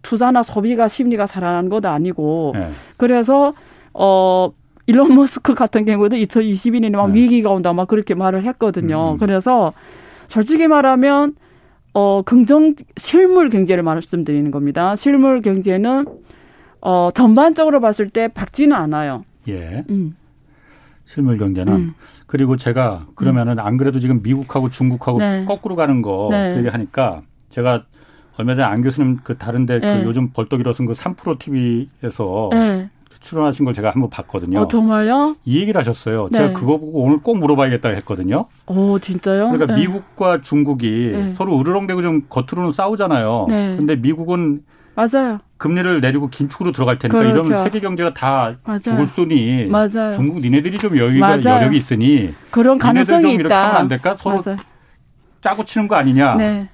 [0.01, 2.67] 투자나 소비가 심리가 살아나는 것도 아니고 예.
[2.97, 3.53] 그래서
[3.93, 4.51] 어
[4.87, 7.21] 일론 머스크 같은 경우도 2021년에 막 네.
[7.21, 9.13] 위기가 온다 막 그렇게 말을 했거든요.
[9.13, 9.17] 음.
[9.17, 9.71] 그래서
[10.27, 11.35] 솔직히 말하면
[11.95, 14.97] 어 긍정 실물 경제를 말씀드리는 겁니다.
[14.97, 16.05] 실물 경제는
[16.81, 19.23] 어 전반적으로 봤을 때 밝지는 않아요.
[19.47, 19.85] 예.
[19.89, 20.13] 음.
[21.05, 21.93] 실물 경제는 음.
[22.27, 25.45] 그리고 제가 그러면은 안 그래도 지금 미국하고 중국하고 네.
[25.45, 26.57] 거꾸로 가는 거 네.
[26.57, 27.85] 얘기하니까 제가
[28.35, 29.99] 얼마 전에 안 교수님 그 다른데 네.
[29.99, 32.89] 그 요즘 벌떡 일어선 그 3프로 TV에서 네.
[33.19, 34.59] 출연하신 걸 제가 한번 봤거든요.
[34.59, 35.35] 어 정말요?
[35.45, 36.29] 이 얘기를 하셨어요.
[36.31, 36.37] 네.
[36.39, 38.45] 제가 그거 보고 오늘 꼭 물어봐야겠다 했거든요.
[38.67, 39.49] 오 진짜요?
[39.51, 39.81] 그러니까 네.
[39.81, 41.33] 미국과 중국이 네.
[41.35, 43.45] 서로 으르렁대고 좀 겉으로는 싸우잖아요.
[43.49, 43.75] 네.
[43.77, 44.63] 근데 미국은
[44.95, 45.39] 맞아요.
[45.57, 47.39] 금리를 내리고 긴축으로 들어갈 테니까 그렇죠.
[47.41, 48.79] 이러면 세계 경제가 다 맞아요.
[48.79, 50.11] 죽을 소니 맞아요.
[50.13, 51.61] 중국 니네들이 좀 여유가 맞아요.
[51.61, 53.79] 여력이 있으니 그런 가능성이 좀 이렇게 하면 있다.
[53.79, 54.15] 안 될까?
[54.15, 54.57] 서로 맞아요.
[55.41, 56.35] 짜고 치는 거 아니냐?
[56.35, 56.69] 네.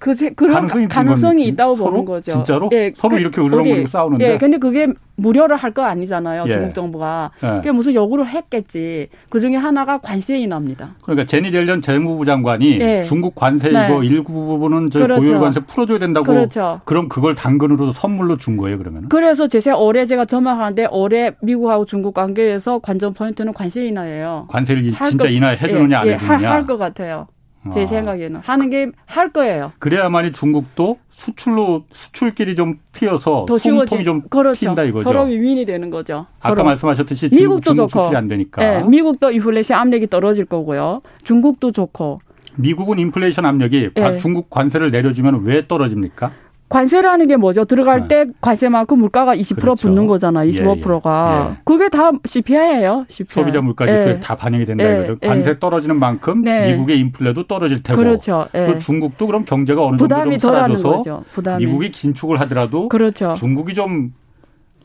[0.00, 1.90] 그 제- 그런 가능성이 가능성이, 있다고 서로?
[1.90, 2.32] 보는 거죠.
[2.32, 2.70] 진짜로?
[2.72, 4.32] 예, 서로 그- 이렇게 으르렁거리고 어디- 싸우는데?
[4.32, 6.44] 예, 근데 그게 무료로 할거 아니잖아요.
[6.48, 6.52] 예.
[6.52, 7.30] 중국 정부가.
[7.44, 7.48] 예.
[7.58, 9.08] 그게 무슨 요구를 했겠지.
[9.28, 10.94] 그 중에 하나가 관세 인하입니다.
[11.04, 13.02] 그러니까 제니 델런 재무부 장관이 네.
[13.02, 13.88] 중국 관세 네.
[13.90, 15.20] 이거 일부 부분은 저 그렇죠.
[15.20, 16.80] 고율 관세 풀어줘야 된다고 그렇죠.
[16.86, 19.10] 그럼 그걸 당근으로 선물로 준 거예요 그러면?
[19.10, 24.46] 그래서 제가 올해 제가 전망하는데 올해 미국하고 중국 관계에서 관전 포인트는 관세 인하예요.
[24.48, 26.50] 관세를 할 진짜 거- 인하해 주느냐 안 예, 예, 해주느냐?
[26.50, 27.26] 할 것 같아요.
[27.72, 27.86] 제 아.
[27.86, 29.72] 생각에는 하는 게 할 거예요.
[29.78, 34.04] 그래야만이 중국도 수출로 수출길이 좀 트여서 더 숨통이.
[34.04, 34.70] 좀 그렇죠.
[34.74, 35.02] 튄다 이거죠.
[35.04, 36.26] 서로 윈윈이 되는 거죠.
[36.40, 36.64] 아까 서로.
[36.64, 38.02] 말씀하셨듯이 중국, 미국도 중국 좋고.
[38.04, 41.02] 수출이 안 되니까 예, 미국도 인플레이션 압력이 떨어질 거고요.
[41.24, 42.20] 중국도 좋고.
[42.56, 44.16] 미국은 인플레이션 압력이 관- 예.
[44.18, 46.32] 중국 관세를 내려주면 왜 떨어집니까?
[46.70, 47.64] 관세라는 게 뭐죠?
[47.64, 48.24] 들어갈 네.
[48.26, 49.88] 때 관세만큼 물가가 20% 그렇죠.
[49.88, 50.46] 붙는 거잖아.
[50.46, 51.48] 예, 25%가.
[51.50, 51.60] 예.
[51.64, 53.06] 그게 다 CPI예요.
[53.08, 53.42] CPI.
[53.44, 55.16] 소비자 물가 지수에 다 반영이 된다 예, 이거죠.
[55.20, 55.26] 예.
[55.26, 56.70] 관세 떨어지는 만큼 네.
[56.72, 58.46] 미국의 인플레도 떨어질 테고 그렇죠.
[58.54, 58.66] 예.
[58.66, 61.24] 또 중국도 그럼 경제가 어느 정도 부담이 좀 사라져서 거죠.
[61.32, 61.66] 부담이.
[61.66, 63.32] 미국이 긴축을 하더라도 그렇죠.
[63.32, 64.12] 중국이 좀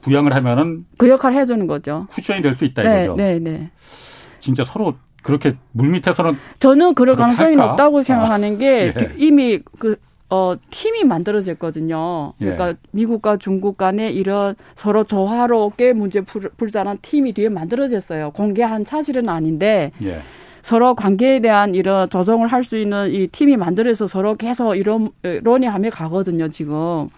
[0.02, 2.08] 부양을 하면은 그 역할을 해 주는 거죠.
[2.10, 3.16] 쿠션이 될 수 있다 네, 이거죠.
[3.18, 3.70] 네, 네.
[4.40, 7.68] 진짜 서로 그렇게 물 밑에서는 저는 그럴 가능성이 할까?
[7.72, 9.14] 높다고 생각하는 게 예.
[9.18, 9.98] 이미 그
[10.30, 12.34] 어, 팀이 만들어졌거든요.
[12.40, 12.74] 그러니까 예.
[12.92, 18.32] 미국과 중국 간에 이런 서로 조화롭게 문제 풀, 풀자는 팀이 뒤에 만들어졌어요.
[18.32, 20.20] 공개한 사실은 아닌데 예.
[20.64, 25.10] 서로 관계에 대한 이런 조정을 할 수 있는 이 팀이 만들어서 서로 계속 이런
[25.44, 27.10] 논의하며 가거든요, 지금.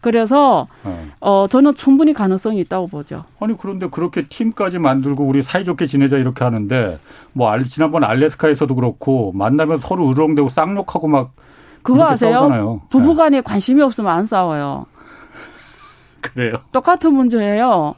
[0.00, 1.06] 그래서 어.
[1.20, 3.24] 어 저는 충분히 가능성이 있다고 보죠.
[3.40, 6.98] 아니 그런데 그렇게 팀까지 만들고 우리 사이좋게 지내자 이렇게 하는데
[7.32, 11.32] 뭐 알- 지난번 알래스카에서도 그렇고 만나면 서로 으르렁대고 쌍욕하고 막
[11.82, 12.32] 그거 아세요?
[12.38, 12.72] 싸우잖아요.
[12.74, 12.88] 네.
[12.90, 14.86] 부부간에 관심이 없으면 안 싸워요.
[16.20, 16.54] 그래요.
[16.72, 17.94] 똑같은 문제예요.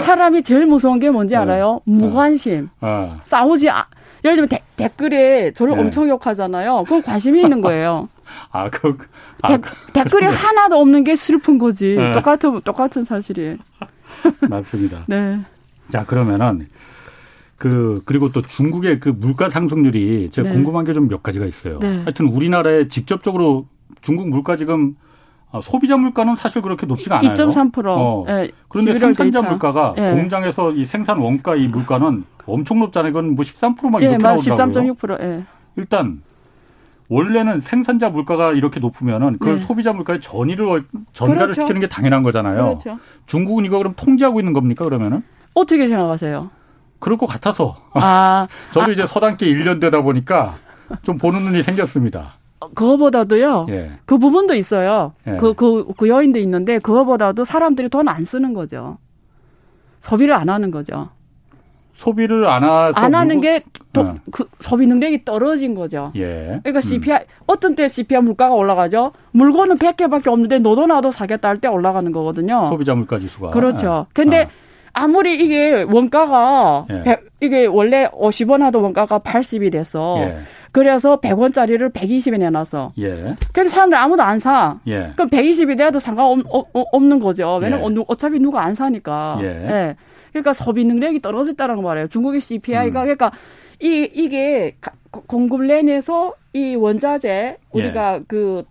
[0.00, 1.40] 사람이 제일 무서운 게 뭔지 네.
[1.40, 1.80] 알아요?
[1.84, 2.68] 무관심.
[2.80, 3.86] 아, 싸우지 아,
[4.24, 5.80] 예를 들면 데- 댓글에 저를 네.
[5.80, 6.76] 엄청 욕하잖아요.
[6.84, 8.08] 그건 관심이 있는 거예요.
[8.52, 8.96] 아, 그,
[9.42, 9.62] 아, 댓-
[9.94, 11.94] 댓글이 하나도 없는 게 슬픈 거지.
[11.96, 12.12] 네.
[12.12, 13.56] 똑같은 똑같은 사실이에요.
[14.48, 15.04] 맞습니다.
[15.06, 15.40] 네.
[15.90, 16.68] 자, 그러면은
[17.58, 20.54] 그 그리고 또 중국의 그 물가 상승률이 제가 네.
[20.54, 21.78] 궁금한 게 좀 몇 가지가 있어요.
[21.80, 21.98] 네.
[21.98, 23.66] 하여튼 우리나라에 직접적으로
[24.00, 24.94] 중국 물가 지금
[25.50, 27.32] 아, 소비자 물가는 사실 그렇게 높지가 않아요.
[27.34, 27.84] 2.3%.
[27.86, 28.24] 어.
[28.28, 29.50] 예, 그런데 11월 생산자 데이터.
[29.50, 30.10] 물가가 예.
[30.12, 33.10] 공장에서 이 생산 원가 이 물가는 엄청 높잖아요.
[33.10, 34.94] 이건 뭐 13%막 예, 이렇게 맞 나오더라고요.
[34.94, 35.20] 13.6%.
[35.22, 35.44] 예.
[35.76, 36.20] 일단
[37.08, 39.64] 원래는 생산자 물가가 이렇게 높으면은 그걸 네.
[39.64, 41.62] 소비자 물가에 전이를 월- 전가를 그렇죠.
[41.62, 42.76] 시키는 게 당연한 거잖아요.
[42.78, 42.98] 그렇죠.
[43.26, 45.22] 중국은 이거 그럼 통제하고 있는 겁니까 그러면은?
[45.54, 46.50] 어떻게 생각하세요?
[46.98, 50.56] 그럴 것 같아서 아, 저도 이제 서당계 1년 되다 보니까
[51.02, 52.34] 좀 보는 눈이 생겼습니다.
[52.74, 53.66] 그거보다도요.
[53.68, 53.92] 예.
[54.04, 55.12] 그 부분도 있어요.
[55.26, 55.36] 예.
[55.36, 58.98] 그, 그, 그 요인도 있는데, 그거보다도 사람들이 돈 안 쓰는 거죠.
[60.00, 61.10] 소비를 안 하는 거죠.
[61.96, 64.14] 소비를 안 안 하는 게 더, 어.
[64.30, 66.12] 그 소비 능력이 떨어진 거죠.
[66.16, 66.60] 예.
[66.62, 69.12] 그러니까 CPI 어떤 때 CPI 물가가 올라가죠.
[69.32, 72.66] 물건은 100개밖에 없는데 너도 나도 사겠다 할 때 올라가는 거거든요.
[72.68, 74.06] 소비자 물가 지수가 그렇죠.
[74.08, 74.12] 예.
[74.14, 74.48] 근데 아,
[74.98, 77.02] 아무리 이게 원가가 예.
[77.04, 80.16] 백- 이게 원래 50원 하던 원가가 80이 됐어.
[80.20, 80.38] 예.
[80.72, 82.92] 그래서 100원짜리를 120에 내놨어.
[82.98, 83.34] 예.
[83.52, 84.78] 근데 사람들 아무도 안 사.
[84.86, 85.12] 예.
[85.14, 87.56] 그럼 120이 돼도 상관없는 거죠.
[87.62, 88.00] 왜냐면 예.
[88.00, 89.38] 어, 어차피 누가 안 사니까.
[89.42, 89.96] 예.
[90.32, 92.08] 그러니까 소비 능력이 떨어졌다는 거 말이에요.
[92.08, 93.04] 중국의 CPI가 음.
[93.04, 93.30] 그러니까
[93.80, 98.66] 이 이게 가- 고- 공급鏈에서 이 원자재 우리가 그업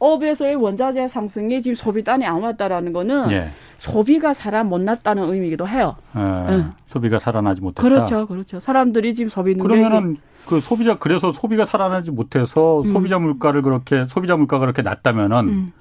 [0.00, 3.50] 업에서의 원자재 상승이 지금 소비단이 안 왔다라는 거는 예.
[3.76, 5.94] 소비가 살아 못 났다는 의미이기도 해요.
[6.14, 6.72] 어, 응.
[6.88, 7.82] 소비가 살아나지 못했다.
[7.82, 8.58] 그렇죠, 그렇죠.
[8.58, 12.92] 사람들이 지금 소비 능력이 그러면은 그 소비자 그래서 소비가 살아나지 못해서 음.
[12.92, 15.72] 소비자 물가를 그렇게 소비자 물가가 그렇게 낮다면은 음,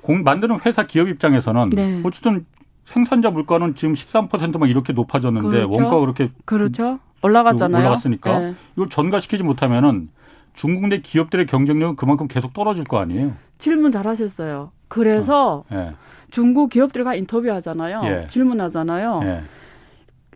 [0.00, 2.02] 공 만드는 회사 기업 입장에서는 네.
[2.04, 2.44] 어쨌든
[2.84, 5.70] 생산자 물가는 지금 13%만 이렇게 높아졌는데 그렇죠.
[5.70, 6.98] 원가가 그렇게 그렇죠.
[7.22, 7.80] 올라갔잖아요.
[7.80, 8.54] 올라갔으니까 네.
[8.74, 10.08] 이걸 전가시키지 못하면은
[10.54, 13.32] 중국 내 기업들의 경쟁력은 그만큼 계속 떨어질 거 아니에요.
[13.58, 14.70] 질문 잘 하셨어요.
[14.88, 15.90] 그래서 예.
[16.30, 18.00] 중국 기업들과 인터뷰하잖아요.
[18.04, 18.26] 예.
[18.28, 19.20] 질문하잖아요.
[19.24, 19.42] 예.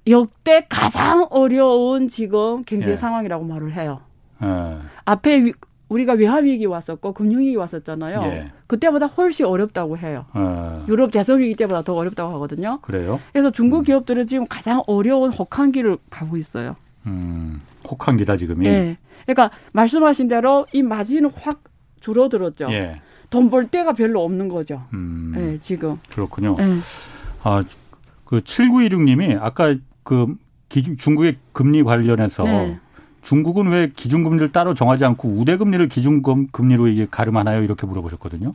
[0.06, 2.96] 역대 가장 어려운 지금 경제 예.
[2.96, 4.00] 상황이라고 말을 해요.
[4.42, 4.76] 예.
[5.04, 5.52] 앞에 위-
[5.88, 8.20] 우리가 외환위기 왔었고 금융위기 왔었잖아요.
[8.24, 8.50] 예.
[8.66, 10.26] 그때보다 훨씬 어렵다고 해요.
[10.34, 12.78] 어, 유럽 대선위기 때보다 더 어렵다고 하거든요.
[12.82, 13.18] 그래요?
[13.32, 16.76] 그래서 중국 기업들은 지금 가장 어려운 혹한기를 가고 있어요.
[17.06, 18.66] 음, 혹한기다 지금이.
[18.66, 18.96] 예.
[19.28, 21.62] 그러니까 말씀하신 대로 이 마진은 확
[22.00, 22.68] 줄어들었죠.
[22.70, 23.00] 예.
[23.28, 24.84] 돈벌 데가 별로 없는 거죠.
[24.94, 25.98] 음, 예, 지금.
[26.10, 26.56] 그렇군요.
[26.58, 26.76] 예.
[27.42, 27.62] 아,
[28.24, 30.34] 그 7916님이 아까 그
[30.70, 32.78] 기- 중국의 금리 관련해서 네.
[33.20, 37.62] 중국은 왜 기준금리를 따로 정하지 않고 우대금리를 기준금리로 이게 가름하나요?
[37.62, 38.54] 이렇게 물어보셨거든요.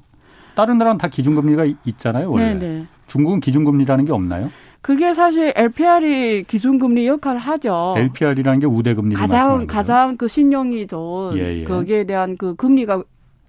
[0.56, 2.54] 다른 나라는 다 기준금리가 이- 있잖아요, 원래.
[2.54, 2.86] 네, 네.
[3.08, 4.50] 중국은 기준금리라는 게 없나요?
[4.82, 7.96] 그게 사실 LPR이 기준금리 역할을 하죠.
[7.98, 9.26] LPR이라는 게 우대금리를 어.
[9.26, 9.66] 가장?
[9.68, 11.64] 가장 그 신용이 좋은 예, 예.
[11.64, 13.04] 거기에 대한 그 금리가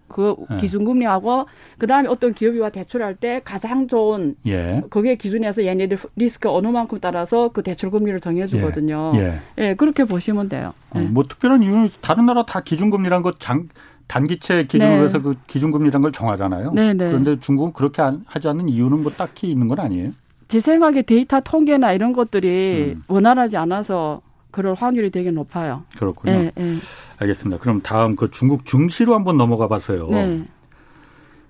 [0.07, 0.57] 그 예.
[0.59, 4.81] 기준금리하고 그 다음에 어떤 기업이와 대출할 때 가장 좋은 예.
[4.91, 9.11] 거기에 기준에서 얘네들 리스크 어느 만큼 따라서 그 대출 금리를 정해 주거든요.
[9.17, 9.39] 예.
[9.59, 9.75] 예.
[9.75, 10.73] 그렇게 보시면 돼요.
[10.91, 11.05] 어, 예.
[11.05, 13.69] 뭐 특별한 이유는 다른 나라 다 기준금리란 거 장,
[14.07, 15.05] 단기채 기준으로 네.
[15.05, 16.73] 해서 그 기준금리란 걸 정하잖아요.
[16.73, 17.09] 네, 네.
[17.09, 20.13] 그런데 중국은 그렇게 안- 하지 않는 이유는 뭐 딱히 있는 건 아니에요.
[20.49, 23.03] 제 생각에 데이터 통계나 이런 것들이 음.
[23.09, 25.83] 원활하지 않아서 그럴 확률이 되게 높아요.
[25.99, 26.33] 그렇군요.
[26.33, 26.75] 예, 예.
[27.19, 27.61] 알겠습니다.
[27.61, 30.09] 그럼 다음 그 중국 증시로 한번 넘어가 봐서요.
[30.11, 30.45] 네.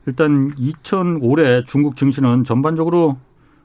[0.06, 3.16] 일단 2000 올해 중국 증시는 전반적으로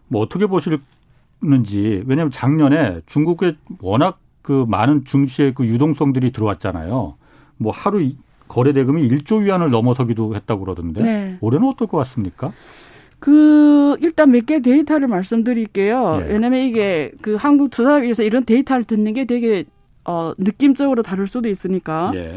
[0.07, 7.15] 뭐 어떻게 보시는지 왜냐하면 작년에 중국에 워낙 그 많은 증시의 그 유동성들이 들어왔잖아요.
[7.57, 8.17] 뭐 하루 이-
[8.49, 11.37] 거래 대금이 1조 위안을 넘어서기도 했다고 그러던데 네.
[11.39, 12.51] 올해는 어떨 것 같습니까?
[13.19, 16.19] 그 일단 몇 개 데이터를 말씀드릴게요.
[16.23, 16.33] 예.
[16.33, 19.63] 왜냐면 이게 그 한국 투자위에서 이런 데이터를 듣는 게 되게
[20.05, 22.35] 어 느낌적으로 다를 수도 있으니까 예.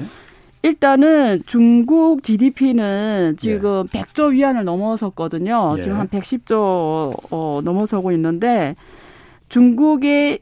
[0.65, 5.77] 일단은 중국 GDP는 지금 100조 위안을 넘어섰거든요.
[5.79, 5.83] 예.
[5.83, 6.53] 지금 한 110조
[7.31, 8.77] 어, 넘어서고 있는데
[9.49, 10.41] 중국의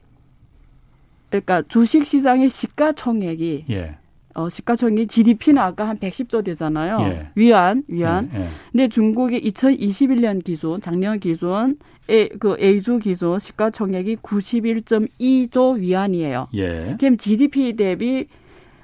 [1.29, 3.97] 그러니까 주식 시장의 시가총액이 예.
[4.33, 6.97] 어, 시가총액 GDP는 아까 한 110조 되잖아요.
[7.01, 7.27] 예.
[7.35, 8.29] 위안, 위안.
[8.33, 8.39] 예.
[8.41, 8.47] 예.
[8.71, 11.77] 근데 중국이 2021년 기준, 작년 기준,
[12.09, 16.47] 에, 그 A주 기준 시가총액이 91.2조 위안이에요.
[16.53, 16.95] 예.
[16.99, 18.27] 그럼 GDP 대비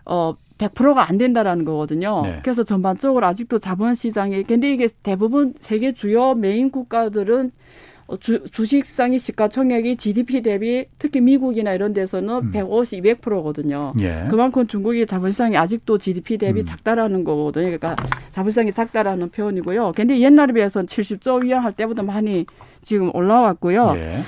[0.05, 2.21] 어 100%가 안 된다라는 거거든요.
[2.23, 2.39] 네.
[2.43, 9.19] 그래서 전반적으로 아직도 자본 시장이 근데 이게 대부분 세계 주요 메인 국가들은 어, 주, 주식상의
[9.19, 12.51] 시가총액이 GDP 대비 특히 미국이나 이런 데서는 음.
[12.51, 13.91] 150, 200%거든요.
[13.99, 14.27] 예.
[14.29, 16.65] 그만큼 중국의 자본시장이 아직도 GDP 대비 음.
[16.65, 17.65] 작다라는 거거든요.
[17.65, 17.95] 그러니까
[18.31, 19.91] 자본시장이 작다라는 표현이고요.
[19.95, 22.45] 근데 옛날에 비해서는 70조 위안 할 때보다 많이
[22.81, 23.93] 지금 올라왔고요.
[23.97, 24.19] 예.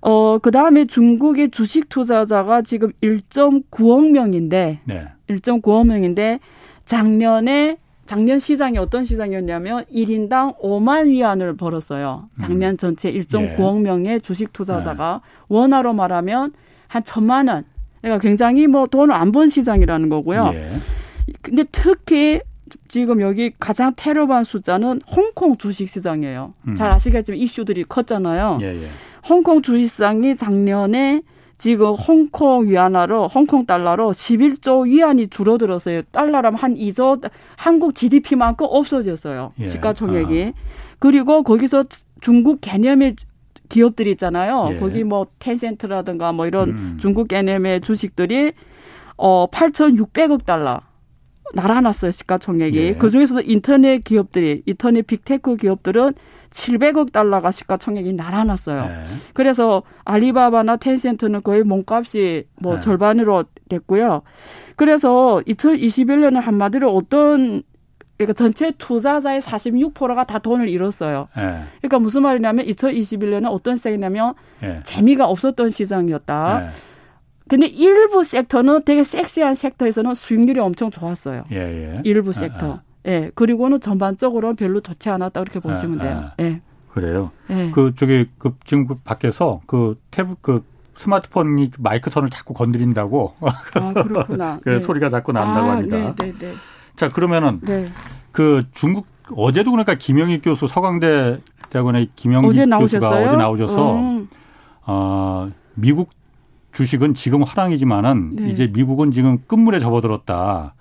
[0.00, 5.08] 어, 그 다음에 중국의 주식 투자자가 지금 1.9억 명인데, 네.
[5.28, 6.38] 1.9억 명인데,
[6.86, 12.28] 작년에, 작년 시장이 어떤 시장이었냐면, 1인당 5만 위안을 벌었어요.
[12.40, 16.52] 작년 전체 1.9억 명의 주식 투자자가, 원화로 말하면
[16.88, 17.64] 한 천만 원.
[18.00, 20.52] 그러니까 굉장히 뭐 돈을 안 번 시장이라는 거고요.
[20.54, 20.68] 예.
[21.42, 22.40] 근데 특히
[22.88, 26.54] 지금 여기 가장 테러반 숫자는 홍콩 주식 시장이에요.
[26.68, 26.74] 음.
[26.76, 28.58] 잘 아시겠지만 이슈들이 컸잖아요.
[28.62, 28.66] 예.
[28.82, 28.86] 예.
[29.28, 31.22] 홍콩 주식 시장이 작년에
[31.58, 36.02] 지금 홍콩 위안화로 홍콩 달러로 11조 위안이 줄어들었어요.
[36.12, 39.52] 달러라면 한 2조 한국 GDP만큼 없어졌어요.
[39.60, 39.66] 예.
[39.66, 40.52] 시가총액이.
[40.98, 41.84] 그리고 거기서
[42.20, 43.16] 중국 개념의
[43.68, 44.70] 기업들이 있잖아요.
[44.72, 44.78] 예.
[44.78, 46.98] 거기 뭐 텐센트라든가 뭐 이런 음.
[47.00, 48.52] 중국 개념의 주식들이
[49.16, 50.82] 어 8,600억 달러
[51.54, 52.78] 날아났어요 시가총액이.
[52.78, 52.94] 예.
[52.94, 56.14] 그 중에서도 인터넷 기업들이 인터넷 빅테크 기업들은
[56.50, 58.86] 700억 달러가 시가총액이 날아났어요.
[58.86, 59.04] 네.
[59.34, 62.80] 그래서 알리바바나 텐센트는 거의 몸값이 뭐 네.
[62.80, 64.22] 절반으로 됐고요.
[64.76, 67.62] 그래서 2021년에 한마디로 어떤
[68.16, 71.28] 그러니까 전체 투자자의 46%가 다 돈을 잃었어요.
[71.36, 71.62] 예.
[71.80, 74.80] 그러니까 무슨 말이냐면 2021년에 어떤 시장이냐면 예.
[74.84, 76.70] 재미가 없었던 시장이었다.
[77.46, 77.48] 예.
[77.48, 81.44] 근데 일부 섹터는 되게 섹시한 섹터에서는 수익률이 엄청 좋았어요.
[81.52, 81.56] 예.
[81.56, 82.00] 예.
[82.04, 82.80] 일부 아, 섹터.
[83.06, 83.30] 예.
[83.34, 86.16] 그리고는 전반적으로 별로 좋지 않았다 보시면 아, 돼요.
[86.16, 86.34] 아.
[86.40, 86.60] 예.
[86.90, 87.30] 그래요.
[87.50, 87.70] 예.
[87.72, 90.62] 그 저기 그 지금 그 밖에서 그탭그
[90.96, 94.60] 스마트폰이 마이크 선을 자꾸 건드린다고 아, 그렇구나.
[94.64, 94.80] 그 네.
[94.80, 96.14] 소리가 자꾸 난다고 아, 합니다.
[96.18, 96.52] 네, 네, 네.
[96.96, 97.86] 자 그러면은 네.
[98.32, 101.38] 그 중국 어제도 그러니까 김영희 교수 서강대
[101.70, 103.26] 대학원의 김영희 어제 교수가 나오셨어요?
[103.26, 104.28] 어제 나오셔서 음.
[104.86, 106.10] 어, 미국
[106.76, 108.50] 주식은 지금 화랑이지만은 네.
[108.50, 110.74] 이제 미국은 지금 끝물에 접어들었다.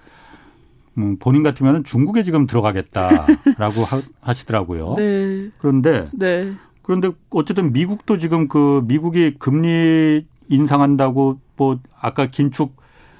[0.98, 4.96] 음, 본인 같으면 중국에 지금 들어가겠다라고 하, 하시더라고요.
[4.98, 5.50] 네.
[5.58, 6.54] 그런데 네.
[6.82, 12.76] 그런데 어쨌든 미국도 지금 그 미국이 금리 인상한다고 뭐 아까 긴축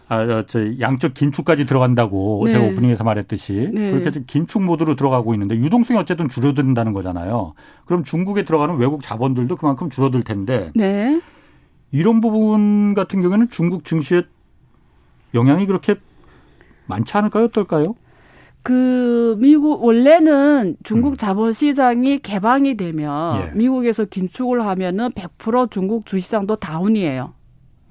[0.10, 2.52] 아, 저 양적 긴축까지 들어간다고 네.
[2.52, 3.92] 제가 오프닝에서 말했듯이 네.
[3.92, 7.54] 그렇게 지금 긴축 모드로 들어가고 있는데 유동성이 어쨌든 줄어든다는 거잖아요.
[7.86, 11.22] 그럼 중국에 들어가는 외국 자본들도 그만큼 줄어들 텐데 네.
[11.96, 14.24] 이런 부분 같은 경우에는 중국 증시에
[15.34, 15.96] 영향이 그렇게
[16.88, 17.46] 많지 않을까요?
[17.46, 17.96] 어떨까요?
[18.64, 23.42] 그 미국 원래는 중국 자본 시장이 개방이 되면 음.
[23.48, 23.52] 예.
[23.58, 27.34] 미국에서 긴축을 하면은 100% 중국 주시장도 다운이에요.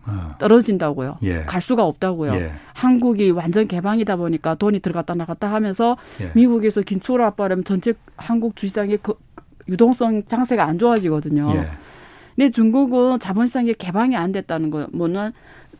[0.07, 1.17] 어, 떨어진다고요.
[1.23, 1.45] 예.
[1.45, 2.35] 갈 수가 없다고요.
[2.35, 2.53] 예.
[2.75, 6.31] 한국이 완전 개방이다 보니까 돈이 들어갔다 나갔다 하면서 예.
[6.35, 9.14] 미국에서 긴축을 합하려면 전체 한국 주시장의 그
[9.67, 11.55] 유동성 장세가 안 좋아지거든요.
[12.38, 12.42] 예.
[12.42, 15.33] 근데 중국은 자본시장 이 개방이 안 됐다는 거는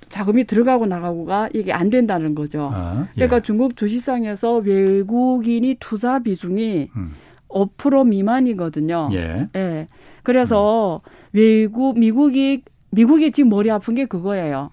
[0.09, 2.71] 자금이 들어가고 나가고가 이게 안 된다는 거죠.
[2.73, 3.27] 아, 예.
[3.27, 7.13] 그러니까 중국 주식시장에서 외국인이 투자 비중이 음.
[7.49, 9.09] 5% 미만이거든요.
[9.13, 9.49] 예.
[9.57, 9.89] 예.
[10.23, 11.01] 그래서
[11.33, 14.71] 외국 미국이 미국이 지금 머리 아픈 게 그거예요.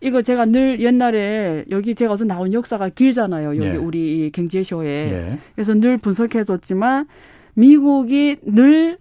[0.00, 3.56] 이거 제가 늘 옛날에 여기 제가 어서 나온 역사가 길잖아요.
[3.56, 3.76] 여기 예.
[3.76, 4.88] 우리 이 경제쇼에.
[4.88, 5.38] 예.
[5.54, 7.06] 그래서 늘 분석해 줬지만
[7.54, 8.98] 미국이 늘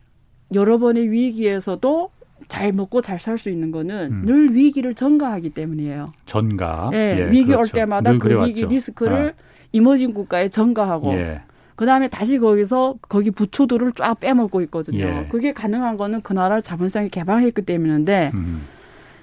[0.53, 2.09] 여러 번의 위기에서도
[2.47, 4.25] 잘 먹고 잘 살 수 있는 거는 음.
[4.25, 6.05] 늘 위기를 전가하기 때문이에요.
[6.25, 6.91] 전가.
[6.93, 7.73] 예, 예, 위기 올 그렇죠.
[7.73, 8.49] 때마다 늘그 그래왔죠.
[8.49, 9.33] 위기 리스크를
[9.71, 11.41] 이머징 국가에 전가하고 예.
[11.75, 14.99] 그다음에 다시 거기서 거기 부추들을 쫙 빼먹고 있거든요.
[14.99, 15.27] 예.
[15.29, 18.61] 그게 가능한 거는 그 나라를 자본시장이 개방했기 때문인데 음.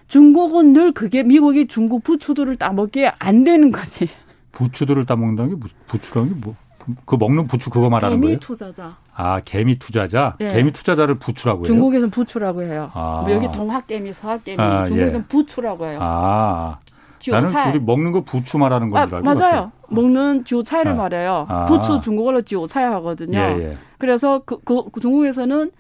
[0.09, 4.09] 중국은 늘 그게 미국이 중국 부추들을 따먹기에 안 되는 거지.
[4.53, 6.57] 부추들을 따먹는다는 게 무슨 부추라는 게 뭐?
[6.79, 8.39] 그- 그 먹는 부추 그거 말하는 개미 거예요?
[8.41, 8.97] 투자자.
[9.15, 10.37] 아 개미 투자자.
[10.41, 10.49] 예.
[10.49, 11.65] 개미 투자자를 부추라고 해요.
[11.65, 12.91] 중국에서는 부추라고 해요.
[12.95, 13.23] 아.
[13.25, 15.29] 뭐 여기 동학개미, 서학개미, 아, 중국에서는 예.
[15.29, 15.99] 부추라고 해요.
[16.01, 16.79] 아
[17.31, 17.71] 나는.
[17.71, 19.35] 우리 먹는 거 부추 말하는 건 아, 줄 알고.
[19.35, 19.73] 맞아요.
[19.89, 20.95] 먹는 지오차이를 아.
[20.95, 21.47] 말해요.
[21.49, 21.67] 아.
[21.67, 23.39] 부추 중국어로 지오차이 하거든요.
[23.39, 23.77] 예, 예.
[23.99, 25.71] 그래서 그, 그, 그 중국에서는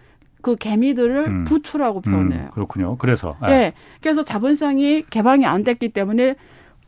[0.42, 1.44] 그 개미들을 음.
[1.44, 2.50] 부추라고 음, 표현해요.
[2.50, 2.96] 그렇군요.
[2.98, 3.72] 그래서 아, 예.
[4.00, 6.34] 그래서 자본시장이 개방이 안 됐기 때문에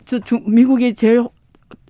[0.04, 1.24] 저 중, 미국이 제일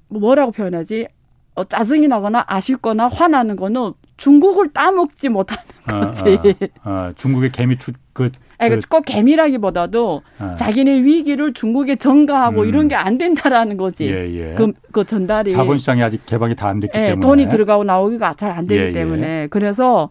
[0.09, 1.09] 뭐라고 표현하지?
[1.57, 6.39] 어, 짜증이 나거나 아쉽거나 화나는 거는 중국을 따먹지 못하는 아, 거지.
[6.83, 12.69] 아, 아, 중국의 개미 투 그, 아니, 그꼭 개미라기보다도 아, 자기네 위기를 중국에 전가하고 음.
[12.69, 14.07] 이런 게 안 된다라는 거지.
[14.07, 14.55] 예, 예.
[14.55, 15.51] 그, 그 전달이.
[15.53, 18.87] 자본시장이 아직 개방이 다 안 됐기 예, 때문에 돈이 들어가고 나오기가 잘 안 되기 예,
[18.89, 18.93] 예.
[18.93, 19.49] 때문에.
[19.51, 20.11] 그래서,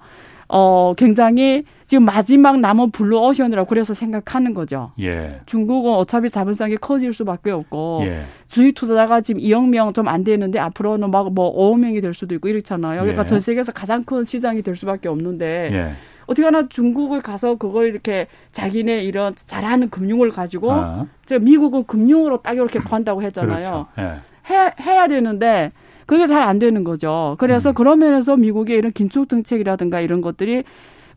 [0.50, 1.64] 어, 굉장히
[1.94, 4.94] 지금 마지막 남은 블루 오션이라고 그래서 생각하는 거죠.
[5.00, 5.42] 예.
[5.46, 8.24] 중국은 어차피 자본시장이 커질 수밖에 없고 예.
[8.48, 12.34] 주식 투자자가 지금 2억 명 좀 안 되는데 앞으로는 막 뭐 5억 명이 될 수도
[12.34, 13.02] 있고 이렇잖아요.
[13.02, 13.26] 그러니까 예.
[13.28, 15.92] 전 세계에서 가장 큰 시장이 될 수밖에 없는데 예.
[16.26, 22.38] 어떻게 하나 중국을 가서 그걸 이렇게 자기네 이런 잘하는 금융을 가지고 아, 저 미국은 금융으로
[22.38, 23.86] 딱 이렇게 판다고 했잖아요.
[23.96, 24.20] 그렇죠.
[24.50, 24.52] 예.
[24.52, 25.72] 해, 해야 되는데
[26.08, 27.36] 그게 잘 안 되는 거죠.
[27.38, 27.74] 그래서 음.
[27.76, 30.64] 그런 면에서 미국의 이런 긴축 정책이라든가 이런 것들이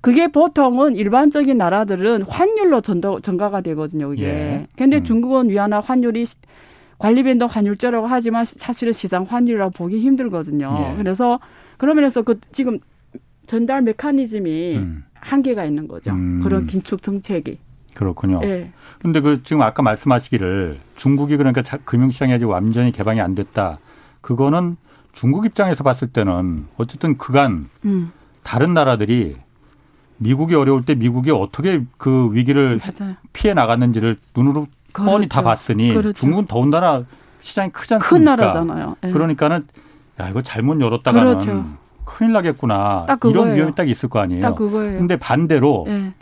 [0.01, 4.09] 그게 보통은 일반적인 나라들은 환율로 전도, 전가가 되거든요.
[4.09, 4.23] 그게.
[4.25, 4.67] 예.
[4.77, 5.05] 근데 음.
[5.05, 6.37] 중국은 위안화 환율이 시-
[6.99, 10.93] 관리 변동 환율제라고 하지만 사실은 시장 환율이라고 보기 힘들거든요.
[10.93, 10.97] 예.
[10.97, 11.41] 그래서
[11.77, 12.79] 그런 면에서 그 지금
[13.47, 16.11] 전달 메커니즘이 음, 한계가 있는 거죠.
[16.13, 16.41] 음.
[16.43, 17.59] 그런 긴축 정책이.
[17.95, 18.41] 그렇군요.
[18.45, 18.71] 예.
[19.01, 23.79] 근데 그 지금 아까 말씀하시기를 중국이 그러니까 자- 금융시장이 아직 완전히 개방이 안 됐다.
[24.21, 24.77] 그거는
[25.13, 28.11] 중국 입장에서 봤을 때는 어쨌든 그간 음.
[28.42, 29.37] 다른 나라들이
[30.19, 33.14] 미국이 어려울 때 미국이 어떻게 그 위기를 해- 맞아요.
[33.33, 35.44] 피해 나갔는지를 눈으로 뻔히 다 그렇죠.
[35.44, 36.12] 봤으니 그렇죠.
[36.14, 37.04] 중국은 더군다나
[37.40, 38.08] 시장이 크지 않습니까?
[38.17, 38.96] 큰 나라잖아요.
[39.04, 39.10] 예.
[39.10, 39.67] 그러니까는
[40.21, 41.64] 야 이거 잘못 열었다가는 그렇죠.
[42.04, 43.04] 큰일 나겠구나.
[43.06, 43.54] 딱 이런.
[43.54, 44.40] 위험이 딱 있을 거 아니에요.
[44.42, 44.98] 딱 그거예요.
[44.98, 46.12] 근데 반대로 예.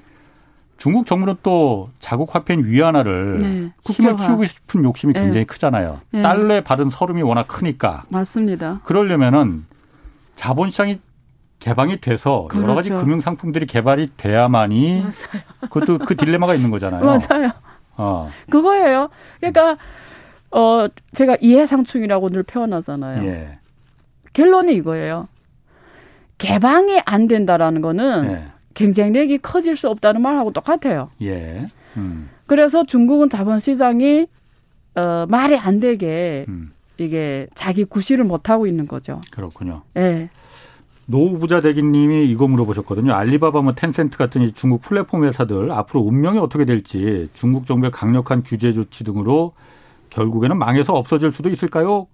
[0.77, 3.73] 중국 정부는 또 자국 화폐인 위안화를 네.
[3.93, 4.17] 힘을.
[4.17, 5.21] 키우고 싶은 욕심이 네.
[5.21, 5.47] 굉장히 네.
[5.47, 6.01] 크잖아요.
[6.11, 6.21] 네.
[6.23, 8.03] 달러에 받은 서름이 워낙 크니까.
[8.09, 8.81] 맞습니다.
[8.83, 9.67] 그러려면은
[10.35, 10.99] 자본시장이
[11.65, 12.65] 개방이 돼서 그렇죠.
[12.65, 13.05] 여러 가지 그렇죠.
[13.05, 15.45] 금융 상품들이 개발이 돼야만이 맞아요.
[15.63, 17.03] 그것도 그 딜레마가 있는 거잖아요.
[17.03, 17.53] 맞아요.
[17.97, 18.31] 어.
[18.51, 19.09] 그거예요.
[19.41, 19.79] 그러니까
[20.51, 23.27] 어 제가 이해상충이라고 늘 표현하잖아요.
[23.27, 23.59] 예.
[24.35, 25.27] 결론이 이거예요.
[26.37, 28.45] 개방이 안 된다라는 거는 예.
[28.75, 31.09] 경쟁력이 커질 수 없다는 말하고 똑같아요.
[31.23, 31.67] 예.
[31.97, 32.29] 음.
[32.47, 34.27] 그래서 중국은 자본시장이
[34.97, 36.75] 어, 말이 안 되게 음.
[36.99, 39.23] 이게 자기 구실을 못 하고 있는 거죠.
[39.31, 39.83] 그렇군요.
[39.97, 40.29] 예.
[41.07, 43.13] 노후 부자 대기님이 이거 물어보셨거든요.
[43.13, 48.73] 알리바바 뭐 텐센트 같은 중국 플랫폼 회사들 앞으로 운명이 어떻게 될지 중국 정부의 강력한 규제
[48.73, 49.53] 조치 등으로
[50.11, 52.07] 결국에는 망해서 없어질 수도 있을까요?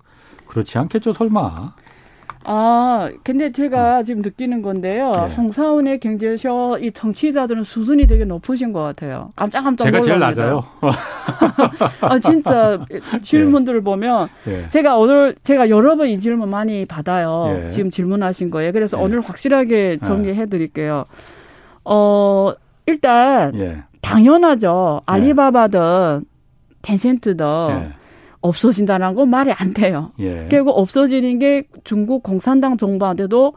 [0.46, 1.74] 그렇지 않겠죠, 설마.
[2.46, 4.04] 아, 근데 제가 음.
[4.04, 5.12] 지금 느끼는 건데요.
[5.12, 5.34] 네.
[5.34, 9.30] 홍사원의 경제쇼 이 정치자들은 수준이 되게 높으신 것 같아요.
[9.36, 10.32] 깜짝깜짝 제가 놀랍니다.
[10.32, 10.64] 제일 낮아요.
[12.00, 12.78] 아, 진짜
[13.20, 13.84] 질문들을 네.
[13.84, 14.68] 보면 네.
[14.70, 17.62] 제가 오늘 제가 여러 번 이 질문 많이 받아요.
[17.66, 17.70] 예.
[17.70, 18.72] 지금 질문하신 거예요.
[18.72, 19.02] 그래서 예.
[19.02, 20.04] 오늘 확실하게 예.
[20.04, 21.04] 정리해 드릴게요.
[21.84, 22.52] 어,
[22.86, 23.82] 일단 예.
[24.00, 25.02] 당연하죠.
[25.06, 26.24] 알리바바든
[26.82, 27.92] 텐센트든
[28.40, 30.12] 없어진다는 건 말이 안 돼요.
[30.18, 30.46] 예.
[30.50, 33.52] 결국 없어지는 게 중국 공산당 정부한테도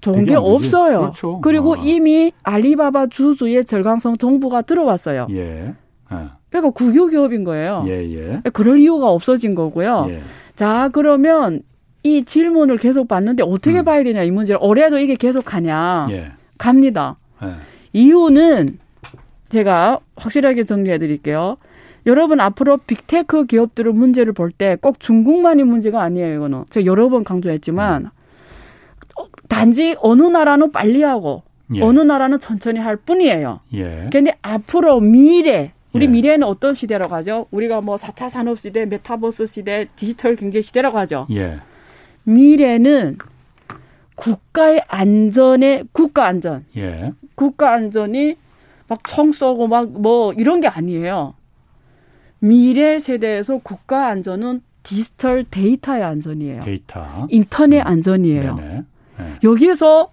[0.00, 1.00] 좋은 게 없어요.
[1.00, 1.40] 그렇죠.
[1.40, 1.78] 그리고 아.
[1.82, 5.28] 이미 알리바바 주주의 절강성 정부가 들어왔어요.
[5.30, 5.74] 예.
[6.08, 6.36] 아.
[6.48, 7.84] 그러니까 국유 기업인 거예요.
[7.86, 8.42] 예, 예.
[8.52, 10.06] 그럴 이유가 없어진 거고요.
[10.10, 10.20] 예.
[10.56, 11.62] 자, 그러면
[12.02, 13.84] 이 질문을 계속 받는데 어떻게 음.
[13.84, 16.32] 봐야 되냐 이 문제를 올해도 이게 계속 가냐 예.
[16.58, 17.16] 갑니다.
[17.42, 17.52] 예.
[17.92, 18.78] 이유는
[19.50, 21.56] 제가 확실하게 정리해 드릴게요.
[22.06, 26.36] 여러분 앞으로 빅테크 기업들의 문제를 볼 때 꼭 중국만이 문제가 아니에요.
[26.36, 28.10] 이거는 제가 여러 번 강조했지만 음.
[29.48, 31.42] 단지 어느 나라는 빨리 하고
[31.74, 31.82] 예.
[31.82, 33.60] 어느 나라는 천천히 할 뿐이에요.
[33.74, 34.08] 예.
[34.12, 36.08] 근데 앞으로 미래 우리 예.
[36.08, 37.46] 미래는 어떤 시대라고 하죠?
[37.50, 41.26] 우리가 뭐 4차 산업 시대, 메타버스 시대, 디지털 경제 시대라고 하죠.
[41.32, 41.58] 예.
[42.24, 43.18] 미래는
[44.14, 46.64] 국가의 안전에 국가 안전.
[46.76, 47.12] 예.
[47.34, 48.36] 국가 안전이
[48.88, 51.34] 막 총 쏘고 막 뭐 이런 게 아니에요.
[52.40, 56.62] 미래 세대에서 국가 안전은 디지털 데이터의 안전이에요.
[56.62, 57.26] 데이터.
[57.28, 57.86] 인터넷 음.
[57.86, 58.56] 안전이에요.
[58.56, 58.84] 네.
[59.44, 60.10] 여기에서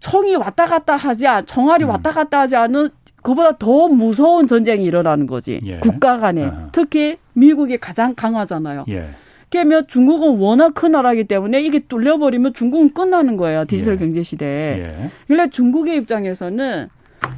[0.00, 1.88] 총이 왔다 갔다 하지 않, 총알이 음.
[1.90, 2.90] 왔다 갔다 하지 않은
[3.22, 5.58] 그보다 더 무서운 전쟁이 일어나는 거지.
[5.64, 5.78] 예.
[5.78, 6.44] 국가 간에.
[6.44, 8.84] 어 특히 미국이 가장 강하잖아요.
[8.90, 9.08] 예.
[9.50, 13.64] 그러면 중국은 워낙 큰 나라이기 때문에 이게 뚫려버리면 중국은 끝나는 거예요.
[13.64, 13.98] 디지털 예.
[13.98, 14.78] 경제 시대에.
[14.78, 15.10] 예.
[15.26, 16.90] 그래 중국의 입장에서는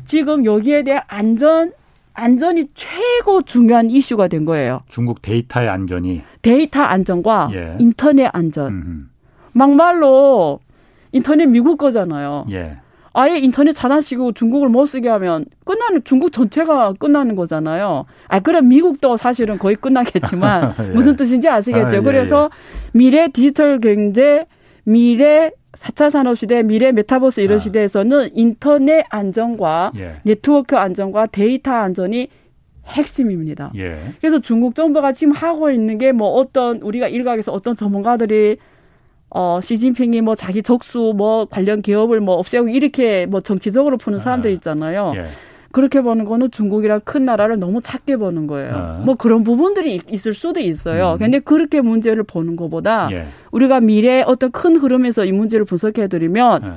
[0.05, 1.73] 지금 여기에 대한 안전
[2.17, 4.81] 안전이 최고 중요한 이슈가 된 거예요.
[4.89, 7.77] 중국 데이터의 안전이 데이터 안전과 예.
[7.79, 8.73] 인터넷 안전.
[8.73, 9.05] 음흠.
[9.53, 10.61] 막말로
[11.13, 12.47] 인터넷 미국 거잖아요.
[12.51, 12.79] 예.
[13.13, 18.05] 아예 인터넷 차단시키고 중국을 못 쓰게 하면 끝나는 중국 전체가 끝나는 거잖아요.
[18.29, 20.93] 아 그럼 미국도 사실은 거의 끝나겠지만 예.
[20.93, 21.87] 무슨 뜻인지 아시겠죠?
[21.89, 22.91] 아, 예, 그래서 예.
[22.93, 24.47] 미래 디지털 경제,
[24.85, 27.59] 미래 4차 산업시대, 미래 메타버스 이런 아.
[27.59, 30.17] 시대에서는 인터넷 안전과 예.
[30.25, 32.29] 네트워크 안전과 데이터 안전이
[32.87, 33.73] 핵심입니다.
[33.77, 33.99] 예.
[34.21, 38.57] 그래서 중국 정부가 지금 하고 있는 게 뭐 어떤 우리가 일각에서 어떤 전문가들이
[39.29, 44.51] 어 시진핑이 뭐 자기 적수 뭐 관련 기업을 뭐 없애고 이렇게 뭐 정치적으로 푸는 사람들
[44.51, 44.55] 아.
[44.55, 45.13] 있잖아요.
[45.17, 45.25] 예.
[45.77, 48.75] 그렇게 보는 거는 중국이랑 큰 나라를 너무 작게 보는 거예요.
[48.75, 49.03] 어.
[49.05, 51.13] 뭐 그런 부분들이 있을 수도 있어요.
[51.13, 51.19] 음.
[51.19, 53.27] 근데 그렇게 문제를 보는 것보다 예.
[53.51, 56.71] 우리가 미래의 어떤 큰 흐름에서 이 문제를 분석해 드리면 예.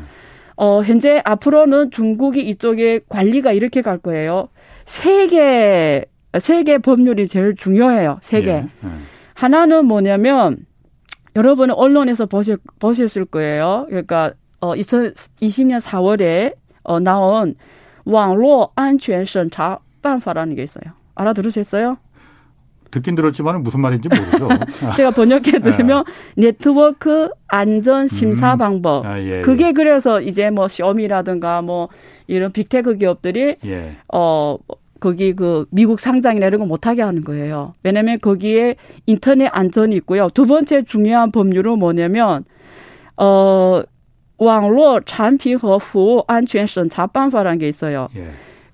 [0.58, 4.50] 어 현재 앞으로는 중국이 이쪽에 관리가 이렇게 갈 거예요.
[4.84, 6.04] 세계
[6.38, 8.18] 세계 법률이 제일 중요해요.
[8.22, 8.52] 세계.
[8.52, 8.56] 예.
[8.84, 8.90] 예.
[9.34, 10.58] 하나는 뭐냐면
[11.38, 13.86] 여러분은 언론에서 보셨, 보셨을 거예요.
[13.88, 17.56] 그러니까 어 2020년 4월에 어 나온
[18.09, 20.93] 网络安全审查办法라는 게 있어요.
[21.15, 21.97] 알아들으셨어요?
[22.91, 24.49] 듣긴 들었지만 무슨 말인지 모르죠.
[24.97, 26.05] 제가 번역해 드리면
[26.37, 26.47] 네.
[26.47, 28.59] 네트워크 안전 심사 음.
[28.59, 29.05] 방법.
[29.05, 29.41] 아, 예, 예.
[29.41, 31.89] 그게 그래서 이제 뭐 시험이라든가 뭐
[32.29, 33.97] 이런 빅테크 기업들이 예.
[34.13, 34.59] 어
[35.01, 37.75] 거기 그 미국 상장이나 이런 거 못하게 하는 거예요.
[37.83, 38.77] 왜냐하면 거기에
[39.07, 40.29] 인터넷 안전이 있고요.
[40.31, 42.45] 두 번째 중요한 법률은 뭐냐면
[43.17, 43.83] 어
[44.39, 48.09] 网络产品和服务安全审查办法라는 게 있어요.
[48.17, 48.29] 예.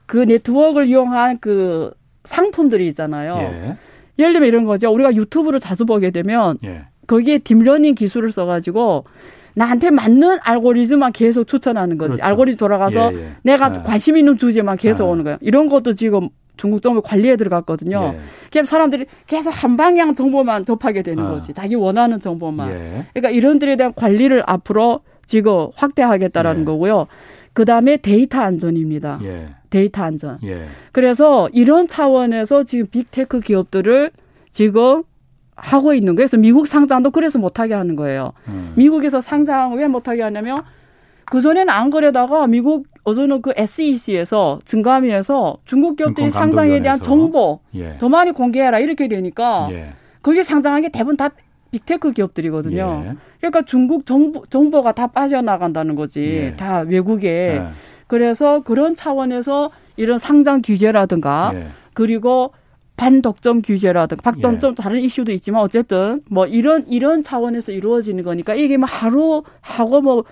[0.07, 1.93] 그 네트워크를 이용한 그
[2.25, 3.37] 상품들이 있잖아요.
[3.39, 3.77] 예.
[4.19, 4.91] 예를 들면 이런 거죠.
[4.93, 6.83] 우리가 유튜브를 자주 보게 되면 예.
[7.07, 9.05] 거기에 딥러닝 기술을 써가지고
[9.55, 12.13] 나한테 맞는 알고리즘만 계속 추천하는 거지.
[12.17, 12.25] 그렇죠.
[12.25, 13.29] 알고리즘 돌아가서 예, 예.
[13.43, 13.83] 내가 예.
[13.83, 15.11] 관심 있는 주제만 계속 아.
[15.11, 15.39] 오는 거야.
[15.41, 18.13] 이런 것도 지금 중국 정부 관리에 들어갔거든요.
[18.15, 18.21] 예.
[18.51, 21.31] 그럼 사람들이 계속 한 방향 정보만 접하게 되는 아.
[21.31, 21.53] 거지.
[21.55, 22.71] 자기 원하는 정보만.
[22.71, 23.07] 예.
[23.13, 26.66] 그러니까 이런들에 대한 관리를 앞으로 지금 확대하겠다라는 네.
[26.66, 27.08] 거고요.
[27.54, 29.20] 그 다음에 데이터 안전입니다.
[29.24, 29.50] 예.
[29.70, 30.38] 데이터 안전.
[30.44, 30.66] 예.
[30.92, 34.12] 그래서 이런 차원에서 지금 빅테크 기업들을
[34.52, 35.04] 지금
[35.56, 36.28] 하고 있는 거예요.
[36.28, 38.34] 그래서 미국 상장도 그래서 못하게 하는 거예요.
[38.50, 38.74] 음.
[38.76, 40.64] 미국에서 상장 왜 못하게 하냐면
[41.26, 47.02] 그전에는 안 그러다가 미국 어제는 그 SEC에서 증감위에서 중국 기업들이 상장에 대한.
[47.02, 47.98] 정보 예.
[48.00, 49.94] 더 많이 공개해라 이렇게 되니까 예.
[50.22, 51.30] 거기 상장한 게 대부분 다
[51.76, 53.04] 빅테크 기업들이거든요.
[53.06, 53.16] 예.
[53.40, 56.22] 그러니까 중국 정보, 정보가 다 빠져나간다는 거지.
[56.22, 56.56] 예.
[56.56, 57.28] 다 외국에.
[57.28, 57.68] 예.
[58.08, 61.68] 그래서 그런 차원에서 이런 상장 규제라든가 예.
[61.94, 62.52] 그리고
[62.98, 68.88] 반독점 규제라든가 박독점 다른 이슈도 있지만 어쨌든 뭐 이런 이런 차원에서 이루어지는 거니까 이게 뭐
[68.90, 70.24] 하루 하고 뭐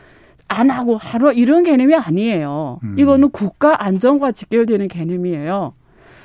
[0.54, 2.80] 안 하고 하루 이런 개념이 아니에요.
[2.84, 2.96] 음.
[2.98, 5.74] 이거는 국가 안정과 직결되는 개념이에요.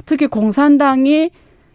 [0.07, 1.31] 특히 공산당이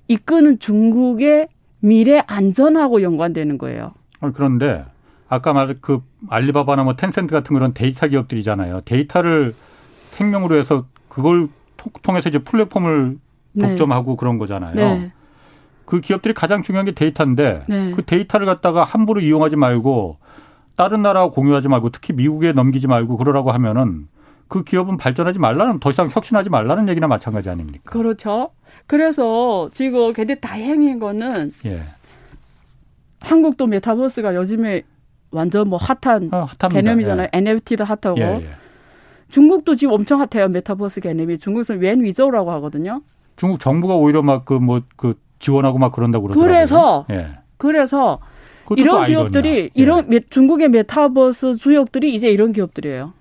[0.07, 1.47] 이끄는 중국의
[1.87, 3.91] 미래 안전하고 연관되는 거예요.
[4.21, 4.85] 어, 그런데
[5.27, 8.81] 아까 말한 그 알리바바나 뭐 텐센트 같은 그런 데이터 기업들이잖아요.
[8.85, 9.53] 데이터를
[10.11, 13.17] 생명으로 해서 그걸 통- 통해서 이제 플랫폼을
[13.51, 13.67] 네.
[13.67, 14.73] 독점하고 그런 거잖아요.
[14.75, 15.11] 네.
[15.83, 17.91] 그 기업들이 가장 중요한 게 데이터인데 네.
[17.91, 20.17] 그 데이터를 갖다가 함부로 이용하지 말고
[20.77, 24.07] 다른 나라와 공유하지 말고 특히 미국에 넘기지 말고 그러라고 하면은
[24.47, 27.91] 그 기업은 발전하지 말라는 더 이상 혁신하지 말라는 얘기나 마찬가지 아닙니까?
[27.91, 28.51] 그렇죠.
[28.87, 31.81] 그래서 지금 굉장히 다행인 거는 예.
[33.21, 34.83] 한국도 메타버스가 요즘에
[35.31, 36.69] 완전 뭐 핫한 아, 핫합니다.
[36.69, 37.27] 개념이잖아요.
[37.31, 38.23] NFT도 핫하고 예.
[38.23, 38.47] 예, 예.
[39.29, 40.49] 중국도 지금 엄청 핫해요.
[40.49, 43.01] 메타버스 개념이 중국에서 웬 위저우라고 하거든요.
[43.35, 46.45] 중국 정부가 오히려 막그뭐 그 지원하고 막 그런다고 그러더라고요.
[46.53, 47.29] 그래서 예.
[47.57, 48.19] 그래서
[48.77, 49.05] 이런.
[49.05, 49.69] 기업들이 예.
[49.73, 53.13] 이런 메- 중국의 메타버스 주역들이 이제 이런 기업들이에요.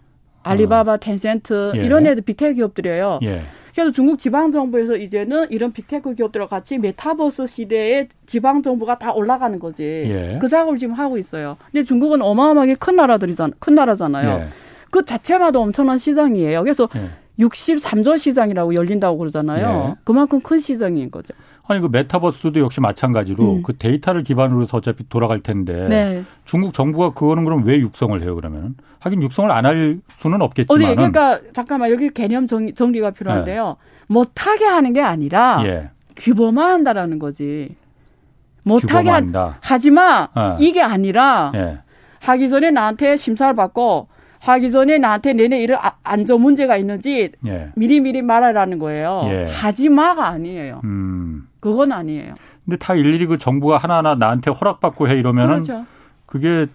[0.42, 1.84] 알리바바, 텐센트 예.
[1.84, 3.20] 이런 애들 빅테크 기업들이에요.
[3.72, 3.74] 예.
[3.74, 9.58] 그래서 중국 지방 정부에서 이제는 이런 빅테크 기업들과 같이 메타버스 시대에 지방 정부가 다 올라가는
[9.58, 9.82] 거지.
[9.82, 10.38] 예.
[10.40, 11.56] 그 작업을 지금 하고 있어요.
[11.72, 13.52] 근데 중국은 어마어마하게 큰 나라들이잖아.
[13.58, 14.28] 큰 나라잖아요.
[14.28, 14.48] 예.
[14.90, 16.62] 지자체마다 엄청난 시장이에요.
[16.62, 17.00] 그래서 예.
[17.38, 19.94] 63조 시장이라고 열린다고 그러잖아요.
[19.96, 20.00] 예.
[20.04, 21.34] 그만큼 큰 시장인 거죠.
[21.68, 23.62] 아니 그 메타버스도 역시 마찬가지로 음.
[23.62, 26.24] 그 데이터를 기반으로 해서 어차피 돌아갈 텐데 네.
[26.44, 30.96] 중국 정부가 그거는 그럼 왜 육성을 해요 그러면은 하긴 육성을 안 할 수는 어디 없겠지만은
[30.96, 33.76] 그러니까 잠깐만 여기 개념 정리, 정리가 필요한데요.
[34.08, 37.74] 못하게 하는 게 아니라 예 규범화 한다라는 거지.
[38.64, 39.56] 못하게 하.
[39.60, 40.56] 하지마 어.
[40.60, 41.78] 이게 아니라 예.
[42.20, 44.08] 하기 전에 나한테 심사를 받고
[44.42, 47.70] 하기 전에 나한테 내내 이런 아- 안전 문제가 있는지 예.
[47.76, 49.22] 미리미리 말하라는 거예요.
[49.26, 49.46] 예.
[49.52, 50.80] 하지 마가 아니에요.
[50.84, 51.46] 음.
[51.60, 52.34] 그건 아니에요.
[52.64, 55.86] 근데 다 일일이 그 정부가 하나하나 나한테 허락받고 해 이러면은 그렇죠.
[56.26, 56.66] 그게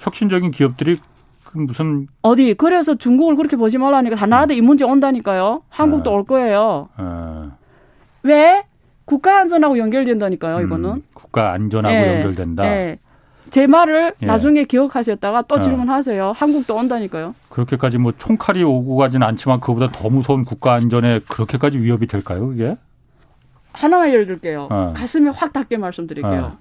[0.00, 0.96] 혁신적인 기업들이
[1.44, 5.62] 그 무슨 어디 그래서 중국을 그렇게 보지 말라니까 다 나라도 이 문제 온다니까요.
[5.70, 6.14] 한국도 어.
[6.14, 6.88] 올 거예요.
[6.96, 7.50] 어,
[8.22, 8.62] 왜?
[9.04, 10.58] 국가 안전하고 연결된다니까요.
[10.58, 11.02] 음, 이거는.
[11.14, 12.62] 국가 안전하고 예, 연결된다.
[13.52, 13.60] 예.
[13.60, 14.26] 제 말을 예.
[14.26, 15.60] 나중에 기억하셨다가 또 어.
[15.60, 16.32] 질문하세요.
[16.32, 17.34] 한국도 온다니까요.
[17.50, 22.52] 그렇게까지 뭐 총칼이 오고 가진 않지만 그보다 더 무서운 국가 안전에 그렇게까지 위협이 될까요?
[22.54, 22.76] 이게?
[23.74, 24.68] 하나만 예를 들게요.
[24.70, 24.92] 어.
[24.96, 26.52] 가슴에 확 닿게 말씀드릴게요.
[26.54, 26.58] 어.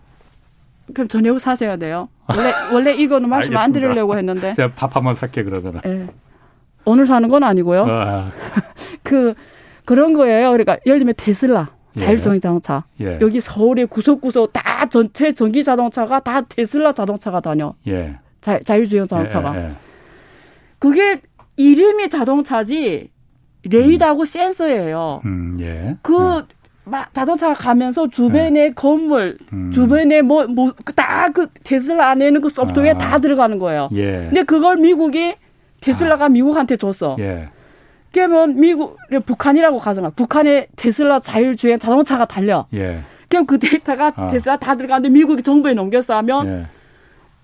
[0.93, 2.09] 그럼 저녁 사셔야 돼요.
[2.27, 3.71] 원래 원래 이거는 말씀 안.
[3.71, 4.53] 드리려고 했는데.
[4.53, 5.81] 제가 밥 한번 살게 그러면은.
[5.85, 6.07] 예.
[6.83, 7.85] 오늘 사는 건 아니고요.
[7.87, 8.31] 아,
[9.03, 9.33] 그
[9.85, 10.51] 그런 거예요.
[10.51, 11.80] 그러니까 예를 들면 테슬라 예.
[11.95, 13.17] 자율성 자동차 예.
[13.21, 17.73] 여기 서울의 구석구석 다 전체 전기 자동차가 다 테슬라 자동차가 다녀.
[17.87, 18.15] 예.
[18.41, 19.55] 자, 자율주행 자동차가.
[19.55, 19.71] 예, 예, 예.
[20.79, 21.21] 그게
[21.57, 23.09] 이름이 자동차지
[23.63, 25.21] 레이더하고 센서예요.
[25.25, 25.97] 음, 예.
[26.01, 26.11] 그
[26.83, 29.71] 막 자동차가 가면서 주변의 건물, 음.
[29.71, 32.97] 주변에 뭐 뭐 다 그 테슬라 안에는 그 소프트웨어 아.
[32.97, 33.87] 다 들어가는 거예요.
[33.93, 34.23] 예.
[34.25, 35.35] 근데 그걸 미국이
[35.79, 37.15] 테슬라가 미국한테 줬어.
[38.15, 38.19] 예.
[38.19, 40.09] 그러면 미국 북한이라고 가정하.
[40.09, 42.65] 북한에 테슬라 자율주행 자동차가 달려.
[42.73, 43.01] 예.
[43.29, 44.27] 그럼 그 데이터가 아.
[44.27, 46.67] 테슬라 다 들어가는데 미국이 정부에 넘겼어 하면 예.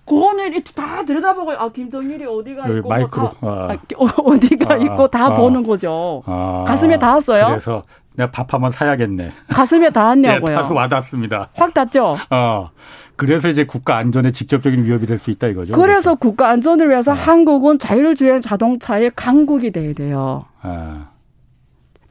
[0.05, 3.31] 그거는 다 들여다보고 아 김정일이 어디가 있고 마이크로.
[3.41, 3.67] 뭐 아.
[3.67, 5.33] 다, 아, 어디가 아, 있고 다 아.
[5.33, 6.23] 보는 거죠.
[6.25, 6.63] 아.
[6.65, 7.47] 가슴에 닿았어요?
[7.47, 7.83] 그래서
[8.17, 9.31] 내가 밥 한번 사야겠네.
[9.49, 10.55] 가슴에 예, 닿았냐고요.
[10.55, 11.49] 다소 와닿습니다.
[11.53, 12.17] 확 닿죠.
[12.31, 12.69] 어.
[13.15, 15.73] 그래서 이제 국가 안전에 직접적인 위협이 될 수 있다 이거죠.
[15.73, 17.19] 그래서 국가 안전을 위해서 네.
[17.19, 20.45] 한국은 자율주행 자동차의 강국이 돼야 돼요.
[20.61, 21.09] 아,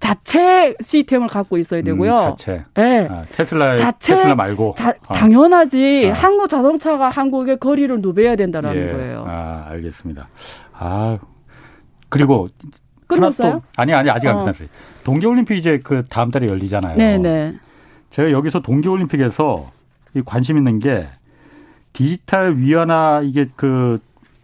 [0.00, 2.12] 자체 시스템을 갖고 있어야 되고요.
[2.12, 2.64] 음, 자체.
[2.78, 3.08] 예.
[3.10, 4.74] 아, 테슬라 자체- 테슬라 말고.
[4.76, 5.14] 자- 아.
[5.14, 6.10] 당연하지.
[6.12, 6.16] 아.
[6.16, 8.92] 한국 자동차가 한국의 거리를 누벼야 된다라는 예.
[8.92, 9.24] 거예요.
[9.28, 10.28] 아, 알겠습니다.
[10.72, 11.18] 아,
[12.08, 12.48] 그리고
[13.06, 13.52] 끝났어요?
[13.52, 14.38] 또 아니 아니 아직 안 어.
[14.40, 14.68] 끝났어요.
[15.06, 16.96] 동계올림픽 이제 그 다음 달에 열리잖아요.
[16.96, 17.54] 네네.
[18.10, 19.70] 제가 여기서 동계올림픽에서
[20.14, 21.06] 이 관심 있는 게
[21.92, 24.00] 디지털 위안화 이게 그,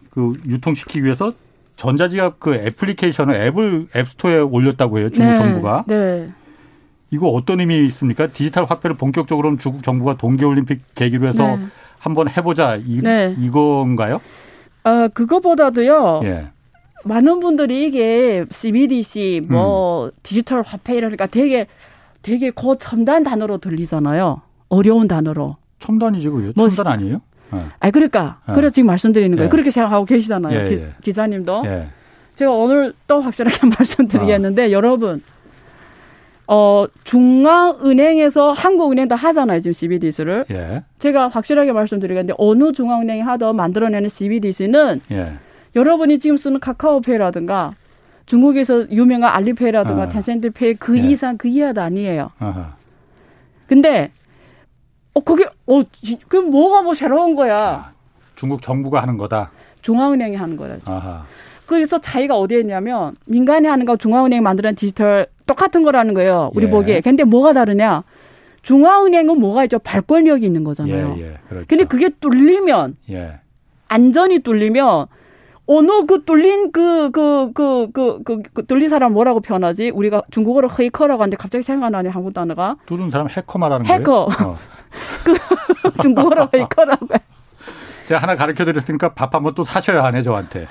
[0.09, 1.33] 그 유통시키기 위해서
[1.75, 5.09] 전자지갑 그 애플리케이션을 앱을 앱스토어에 올렸다고 해요.
[5.09, 5.37] 중국 네.
[5.37, 5.83] 정부가.
[5.85, 6.27] 네.
[7.11, 8.27] 이거 어떤 의미 있습니까?
[8.27, 11.65] 디지털 화폐를 본격적으로 중국 정부가 동계올림픽 계기로 해서 네.
[11.99, 13.35] 한번 해보자 이, 네.
[13.37, 14.21] 이건가요?
[14.85, 16.21] 아, 그거보다도요.
[16.23, 16.47] 예.
[17.03, 20.11] 많은 분들이 이게 CBDC 뭐 음.
[20.23, 21.67] 디지털 화폐 이러니까 되게
[22.21, 24.41] 되게 고첨단 단어로 들리잖아요.
[24.69, 25.57] 어려운 단어로.
[25.79, 27.21] 첨단이지 그게 뭐, 첨단 아니에요?
[27.51, 27.59] 네.
[27.79, 28.53] 아 그러니까 네.
[28.53, 29.47] 그래 지금 말씀드리는 거예요.
[29.47, 29.49] 예.
[29.49, 30.59] 그렇게 생각하고 계시잖아요.
[30.59, 31.63] 예, 기, 기자님도.
[32.35, 34.71] 제가 오늘 또 확실하게 말씀드리겠는데 아.
[34.71, 35.21] 여러분
[36.47, 40.45] 어, 중앙은행에서 한국은행도 하잖아요, 지금 CBDC를.
[40.51, 40.83] 예.
[40.99, 45.33] 제가 확실하게 말씀드리겠는데, 어느 중앙은행이 하던 만들어내는 CBDC는 예.
[45.75, 47.73] 여러분이 지금 쓰는 카카오페이라든가
[48.25, 50.09] 중국에서 유명한 알리페이라든가 아.
[50.09, 51.01] 텐센트페이 그 예.
[51.01, 52.31] 이상 그 이하도 아니에요.
[52.39, 52.75] 아하.
[53.67, 54.11] 근데,
[55.13, 55.83] 어, 그게, 어,
[56.27, 57.57] 그 뭐가 뭐 새로운 거야.
[57.57, 57.91] 아,
[58.35, 59.51] 중국 정부가 하는 거다.
[59.81, 60.91] 중앙은행이 하는 거라죠.
[60.91, 61.25] 아하.
[61.65, 66.51] 그래서 차이가 어디에 있냐면 민간이 하는 거 중앙은행이 만드는 디지털 똑같은 거라는 거예요.
[66.55, 66.69] 우리 예.
[66.69, 67.01] 보기에.
[67.01, 68.03] 근데 뭐가 다르냐?
[68.61, 69.79] 중앙은행은 뭐가 있죠?
[69.79, 71.15] 발권력이 있는 거잖아요.
[71.17, 71.37] 예, 예.
[71.49, 71.65] 그렇죠.
[71.67, 73.39] 근데 그게 뚫리면 예.
[73.89, 75.07] 안전이 뚫리면
[75.65, 79.91] 어느 그 뚫린 그 그 그 그 그 그, 뚫린 사람 뭐라고 표현하지?
[79.91, 82.75] 우리가 중국어로 헤이커라고 하는데 갑자기 생각 나네 한국 단어가.
[82.85, 83.85] 뚫은 사람 해커 말하는.
[83.85, 83.99] 거예요?
[83.99, 84.23] 해커.
[84.23, 84.57] 어.
[85.23, 85.33] 그
[86.01, 87.19] 중국어로 헤이커라고 해.
[88.07, 90.67] 제가 하나 가르쳐 드렸으니까 밥 한 번 또 사셔야 하네, 저한테.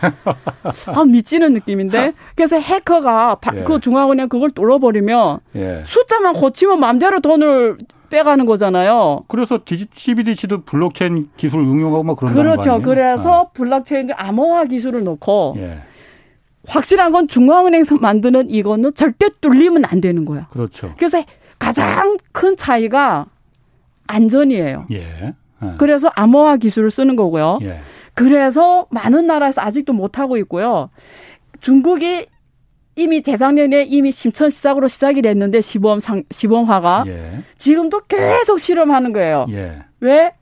[0.87, 2.13] 아, 미치는 느낌인데?
[2.37, 3.63] 그래서 해커가 예.
[3.65, 5.83] 그 중앙은행 그걸 뚫어버리면 예.
[5.87, 7.79] 숫자만 고치면 마음대로 돈을
[8.11, 9.25] 빼가는 거잖아요.
[9.29, 9.61] 그래서
[9.95, 12.83] CBDC도 블록체인 기술 응용하고 뭐 그런 그렇죠.
[12.83, 13.49] 그래서 아.
[13.55, 15.79] 블록체인 암호화 기술을 놓고 예.
[16.69, 20.47] 확실한 건 중앙은행에서 만드는 이거는 절대 뚫리면 안 되는 거야.
[20.51, 20.93] 그렇죠.
[20.99, 21.25] 그래서
[21.59, 23.27] 가장 큰 차이가
[24.07, 24.87] 안전이에요.
[24.93, 25.35] 예.
[25.63, 25.75] 예.
[25.79, 27.59] 그래서 암호화 기술을 쓰는 거고요.
[27.63, 27.79] 예.
[28.15, 30.91] 그래서 많은 나라에서 아직도 못 하고 있고요.
[31.61, 32.27] 중국이
[32.97, 37.39] 이미 재작년에 이미 심천 시작으로 시작이 됐는데 시범 상, 시범화가 예.
[37.57, 39.47] 지금도 계속 실험하는 거예요.
[39.51, 39.79] 예.
[40.01, 40.33] 왜?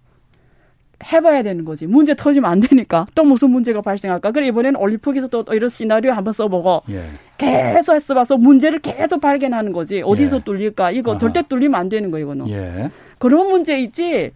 [1.12, 1.87] 해봐야 되는 거지.
[1.87, 3.07] 문제 터지면 안 되니까.
[3.14, 4.33] 또 무슨 문제가 발생할까?
[4.33, 7.05] 그래, 이번에는 올림픽에서 또 이런 시나리오 한번 써보고, 예.
[7.39, 10.03] 계속 써봐서 문제를 계속 발견하는 거지.
[10.05, 10.41] 어디서 예.
[10.45, 10.91] 뚫릴까?
[10.91, 11.16] 이거.
[11.16, 12.51] 절대 뚫리면 안 되는 거, 이거는.
[12.51, 12.91] 예.
[13.18, 14.33] 그런 문제 있지.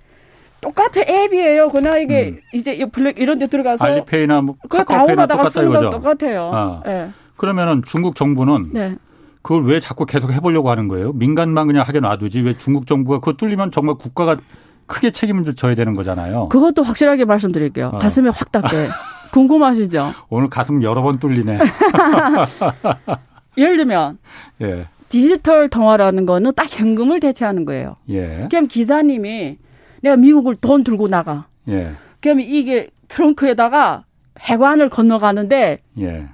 [0.64, 1.68] 똑같아 앱이에요.
[1.68, 2.40] 그냥 이게 음.
[2.54, 6.50] 이제 블랙 이런 데 들어가서 알리페이나 뭐 카카오페이나 쓰는 거 똑같아요.
[6.54, 6.82] 아.
[6.86, 7.10] 네.
[7.36, 8.96] 그러면은 중국 정부는 네.
[9.42, 11.12] 그걸 왜 자꾸 계속 해보려고 하는 거예요?
[11.12, 14.38] 민간만 그냥 하게 놔두지 왜 중국 정부가 그거 뚫리면 정말 국가가
[14.86, 16.48] 크게 책임을 져야 되는 거잖아요.
[16.48, 17.90] 그것도 확실하게 말씀드릴게요.
[17.92, 17.98] 어.
[17.98, 18.88] 가슴에 확 닿게.
[19.32, 20.12] 궁금하시죠?
[20.30, 21.58] 오늘 가슴 여러 번 뚫리네.
[23.58, 24.18] 예를 들면
[24.62, 24.86] 예.
[25.08, 27.96] 디지털 통화라는 거는 딱 현금을 대체하는 거예요.
[28.08, 28.46] 예.
[28.48, 29.58] 그럼 기사님이
[30.04, 31.46] 내가 미국을 돈 들고 나가.
[31.68, 31.92] 예.
[32.20, 34.04] 그러면 이게 트렁크에다가
[34.38, 36.26] 해관을 건너가는데 예.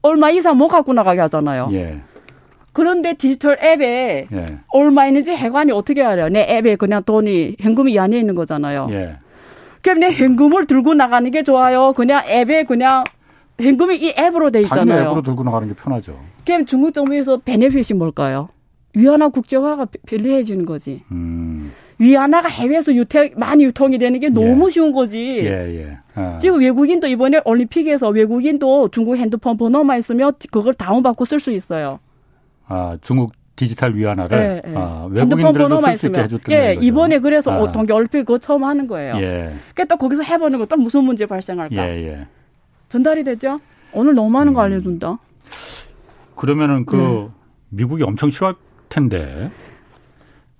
[0.00, 1.68] 얼마 이상 못 갖고 나가게 하잖아요.
[1.72, 2.00] 예.
[2.72, 4.58] 그런데 디지털 앱에 예.
[4.72, 6.30] 얼마 있는지 해관이 어떻게 알아요?
[6.30, 8.88] 내 앱에 그냥 돈이 현금이 이 안에 있는 거잖아요.
[8.92, 9.18] 예.
[9.82, 11.92] 그럼 내 현금을 들고 나가는 게 좋아요.
[11.92, 13.04] 그냥 앱에 그냥
[13.60, 15.02] 현금이 이 앱으로 돼 있잖아요.
[15.02, 16.18] 앱으로 들고 나가는 게 편하죠.
[16.46, 18.48] 그럼 중국 정부에서 베네핏이 뭘까요?
[18.94, 21.02] 위안화 국제화가 편리해지는 거지.
[21.12, 21.72] 음.
[22.02, 24.70] 위안화가 해외에서 유태 많이 유통이 되는 게 너무 예.
[24.70, 25.38] 쉬운 거지.
[25.38, 25.98] 예, 예.
[26.16, 26.38] 아.
[26.38, 32.00] 지금 외국인도 이번에 올림픽에서 외국인도 중국 핸드폰 번호만 있으면 그걸 다운받고 쓸 수 있어요.
[32.66, 34.74] 아, 중국 디지털 위안화를 예, 예.
[34.76, 36.86] 아, 외국인들도 쓸수 있게 해줬던 예, 거죠.
[36.86, 37.70] 이번에 그래서 아.
[37.70, 39.14] 동계 올림픽 그거 처음 하는 거예요.
[39.18, 39.54] 예.
[39.74, 41.76] 그러니까 또 거기서 해보는 것도 무슨 문제 발생할까?
[41.76, 42.26] 예, 예.
[42.88, 43.58] 전달이 됐죠?
[43.92, 44.64] 오늘 너무 많은 거 음.
[44.64, 45.18] 알려준다.
[46.34, 47.28] 그러면은 그 네.
[47.68, 48.56] 미국이 엄청 싫어할
[48.88, 49.50] 텐데.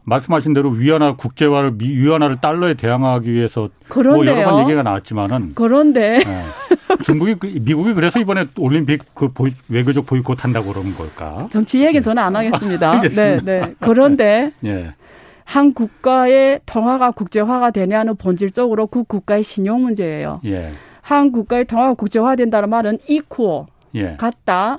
[0.04, 4.24] 말씀하신 대로 위안화 국제화를 미 위안화를 달러에 대항하기 위해서 그런데요.
[4.24, 6.42] 뭐 여러 번 얘기가 나왔지만은 그런데 네.
[7.04, 11.48] 중국이 그, 미국이 그래서 이번에 올림픽 그 보이, 외교적 보이콧 한다고 그러는 걸까?
[11.50, 12.00] 정치 얘기 네.
[12.00, 13.00] 저는 안 하겠습니다.
[13.08, 13.74] 네, 네.
[13.80, 14.92] 그런데 네.
[15.44, 20.40] 한 국가의 통화가 국제화가 되냐는 본질적으로 그 국가의 신용 문제예요.
[20.46, 20.72] 예.
[21.02, 24.16] 한 국가의 통화가 국제화된다는 말은 이쿠어 예.
[24.16, 24.78] 같다.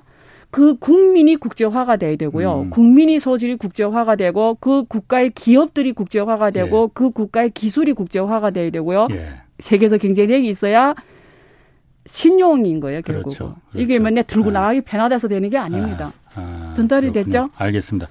[0.53, 2.61] 그 국민이 국제화가 돼야 되고요.
[2.65, 2.69] 음.
[2.69, 6.91] 국민이 소질이 국제화가 되고 그 국가의 기업들이 국제화가 되고 예.
[6.93, 9.07] 그 국가의 기술이 국제화가 돼야 되고요.
[9.13, 9.29] 예.
[9.57, 10.93] 세계에서 경쟁력이 있어야
[12.05, 13.23] 신용인 거예요, 결국.
[13.35, 13.55] 그렇죠.
[13.71, 13.83] 그렇죠.
[13.83, 14.53] 이게 맨날 들고 아.
[14.53, 16.13] 나가기 편하다서 되는 게 아닙니다.
[16.35, 16.69] 아.
[16.69, 16.73] 아.
[16.75, 17.23] 전달이 그렇군요.
[17.23, 17.49] 됐죠?
[17.55, 18.07] 알겠습니다.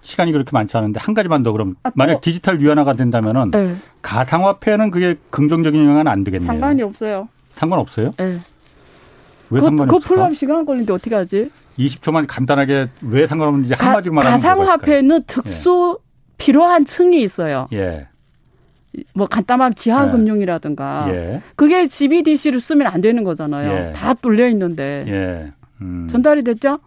[0.00, 3.76] 시간이 그렇게 많지 않은데 한 가지만 더 그럼 아, 만약 디지털 위안화가 된다면은 네.
[4.02, 6.44] 가상화폐는 그게 긍정적인 영향은 안 되겠네요.
[6.44, 7.28] 상관이 없어요.
[7.54, 8.10] 상관없어요?
[8.16, 8.40] 네.
[9.52, 11.50] 왜 그, 상관이 그 풀려면 시간 걸리는데 어떻게 하지?
[11.78, 16.34] 20초만 간단하게 왜 상관없는지 한마디로 말하면 가상화폐는 특수 예.
[16.38, 17.68] 필요한 층이 있어요.
[17.74, 18.08] 예.
[19.14, 21.42] 뭐 간단한 지하금융이라든가 예.
[21.54, 23.88] 그게 GBDC를 쓰면 안 되는 거잖아요.
[23.88, 23.92] 예.
[23.92, 25.52] 다 뚫려 있는데 예.
[25.82, 26.08] 음.
[26.10, 26.78] 전달이 됐죠?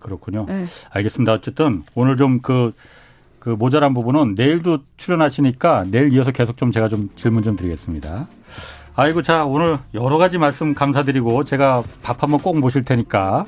[0.00, 0.46] 그렇군요.
[0.48, 0.66] 예.
[0.90, 1.32] 알겠습니다.
[1.32, 2.72] 어쨌든 오늘 좀그
[3.38, 8.28] 그 모자란 부분은 내일도 출연하시니까 내일 이어서 계속 좀 제가 좀 질문 좀 드리겠습니다.
[9.00, 13.46] 아이고 자 오늘 여러 가지 말씀 감사드리고 제가 밥 한번 꼭 모실 테니까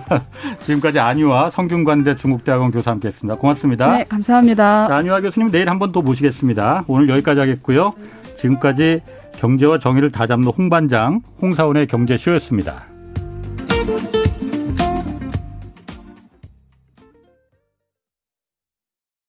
[0.64, 3.38] 지금까지 안유아 성균관대 중국대학원 교수 함께 했습니다.
[3.38, 3.98] 고맙습니다.
[3.98, 4.88] 네, 감사합니다.
[4.88, 6.84] 자, 안유아 교수님 내일 한 번 더 모시겠습니다.
[6.88, 7.92] 오늘 여기까지 하겠고요.
[8.36, 9.02] 지금까지
[9.36, 12.84] 경제와 정의를 다잡는 홍반장 홍사원의 경제쇼였습니다.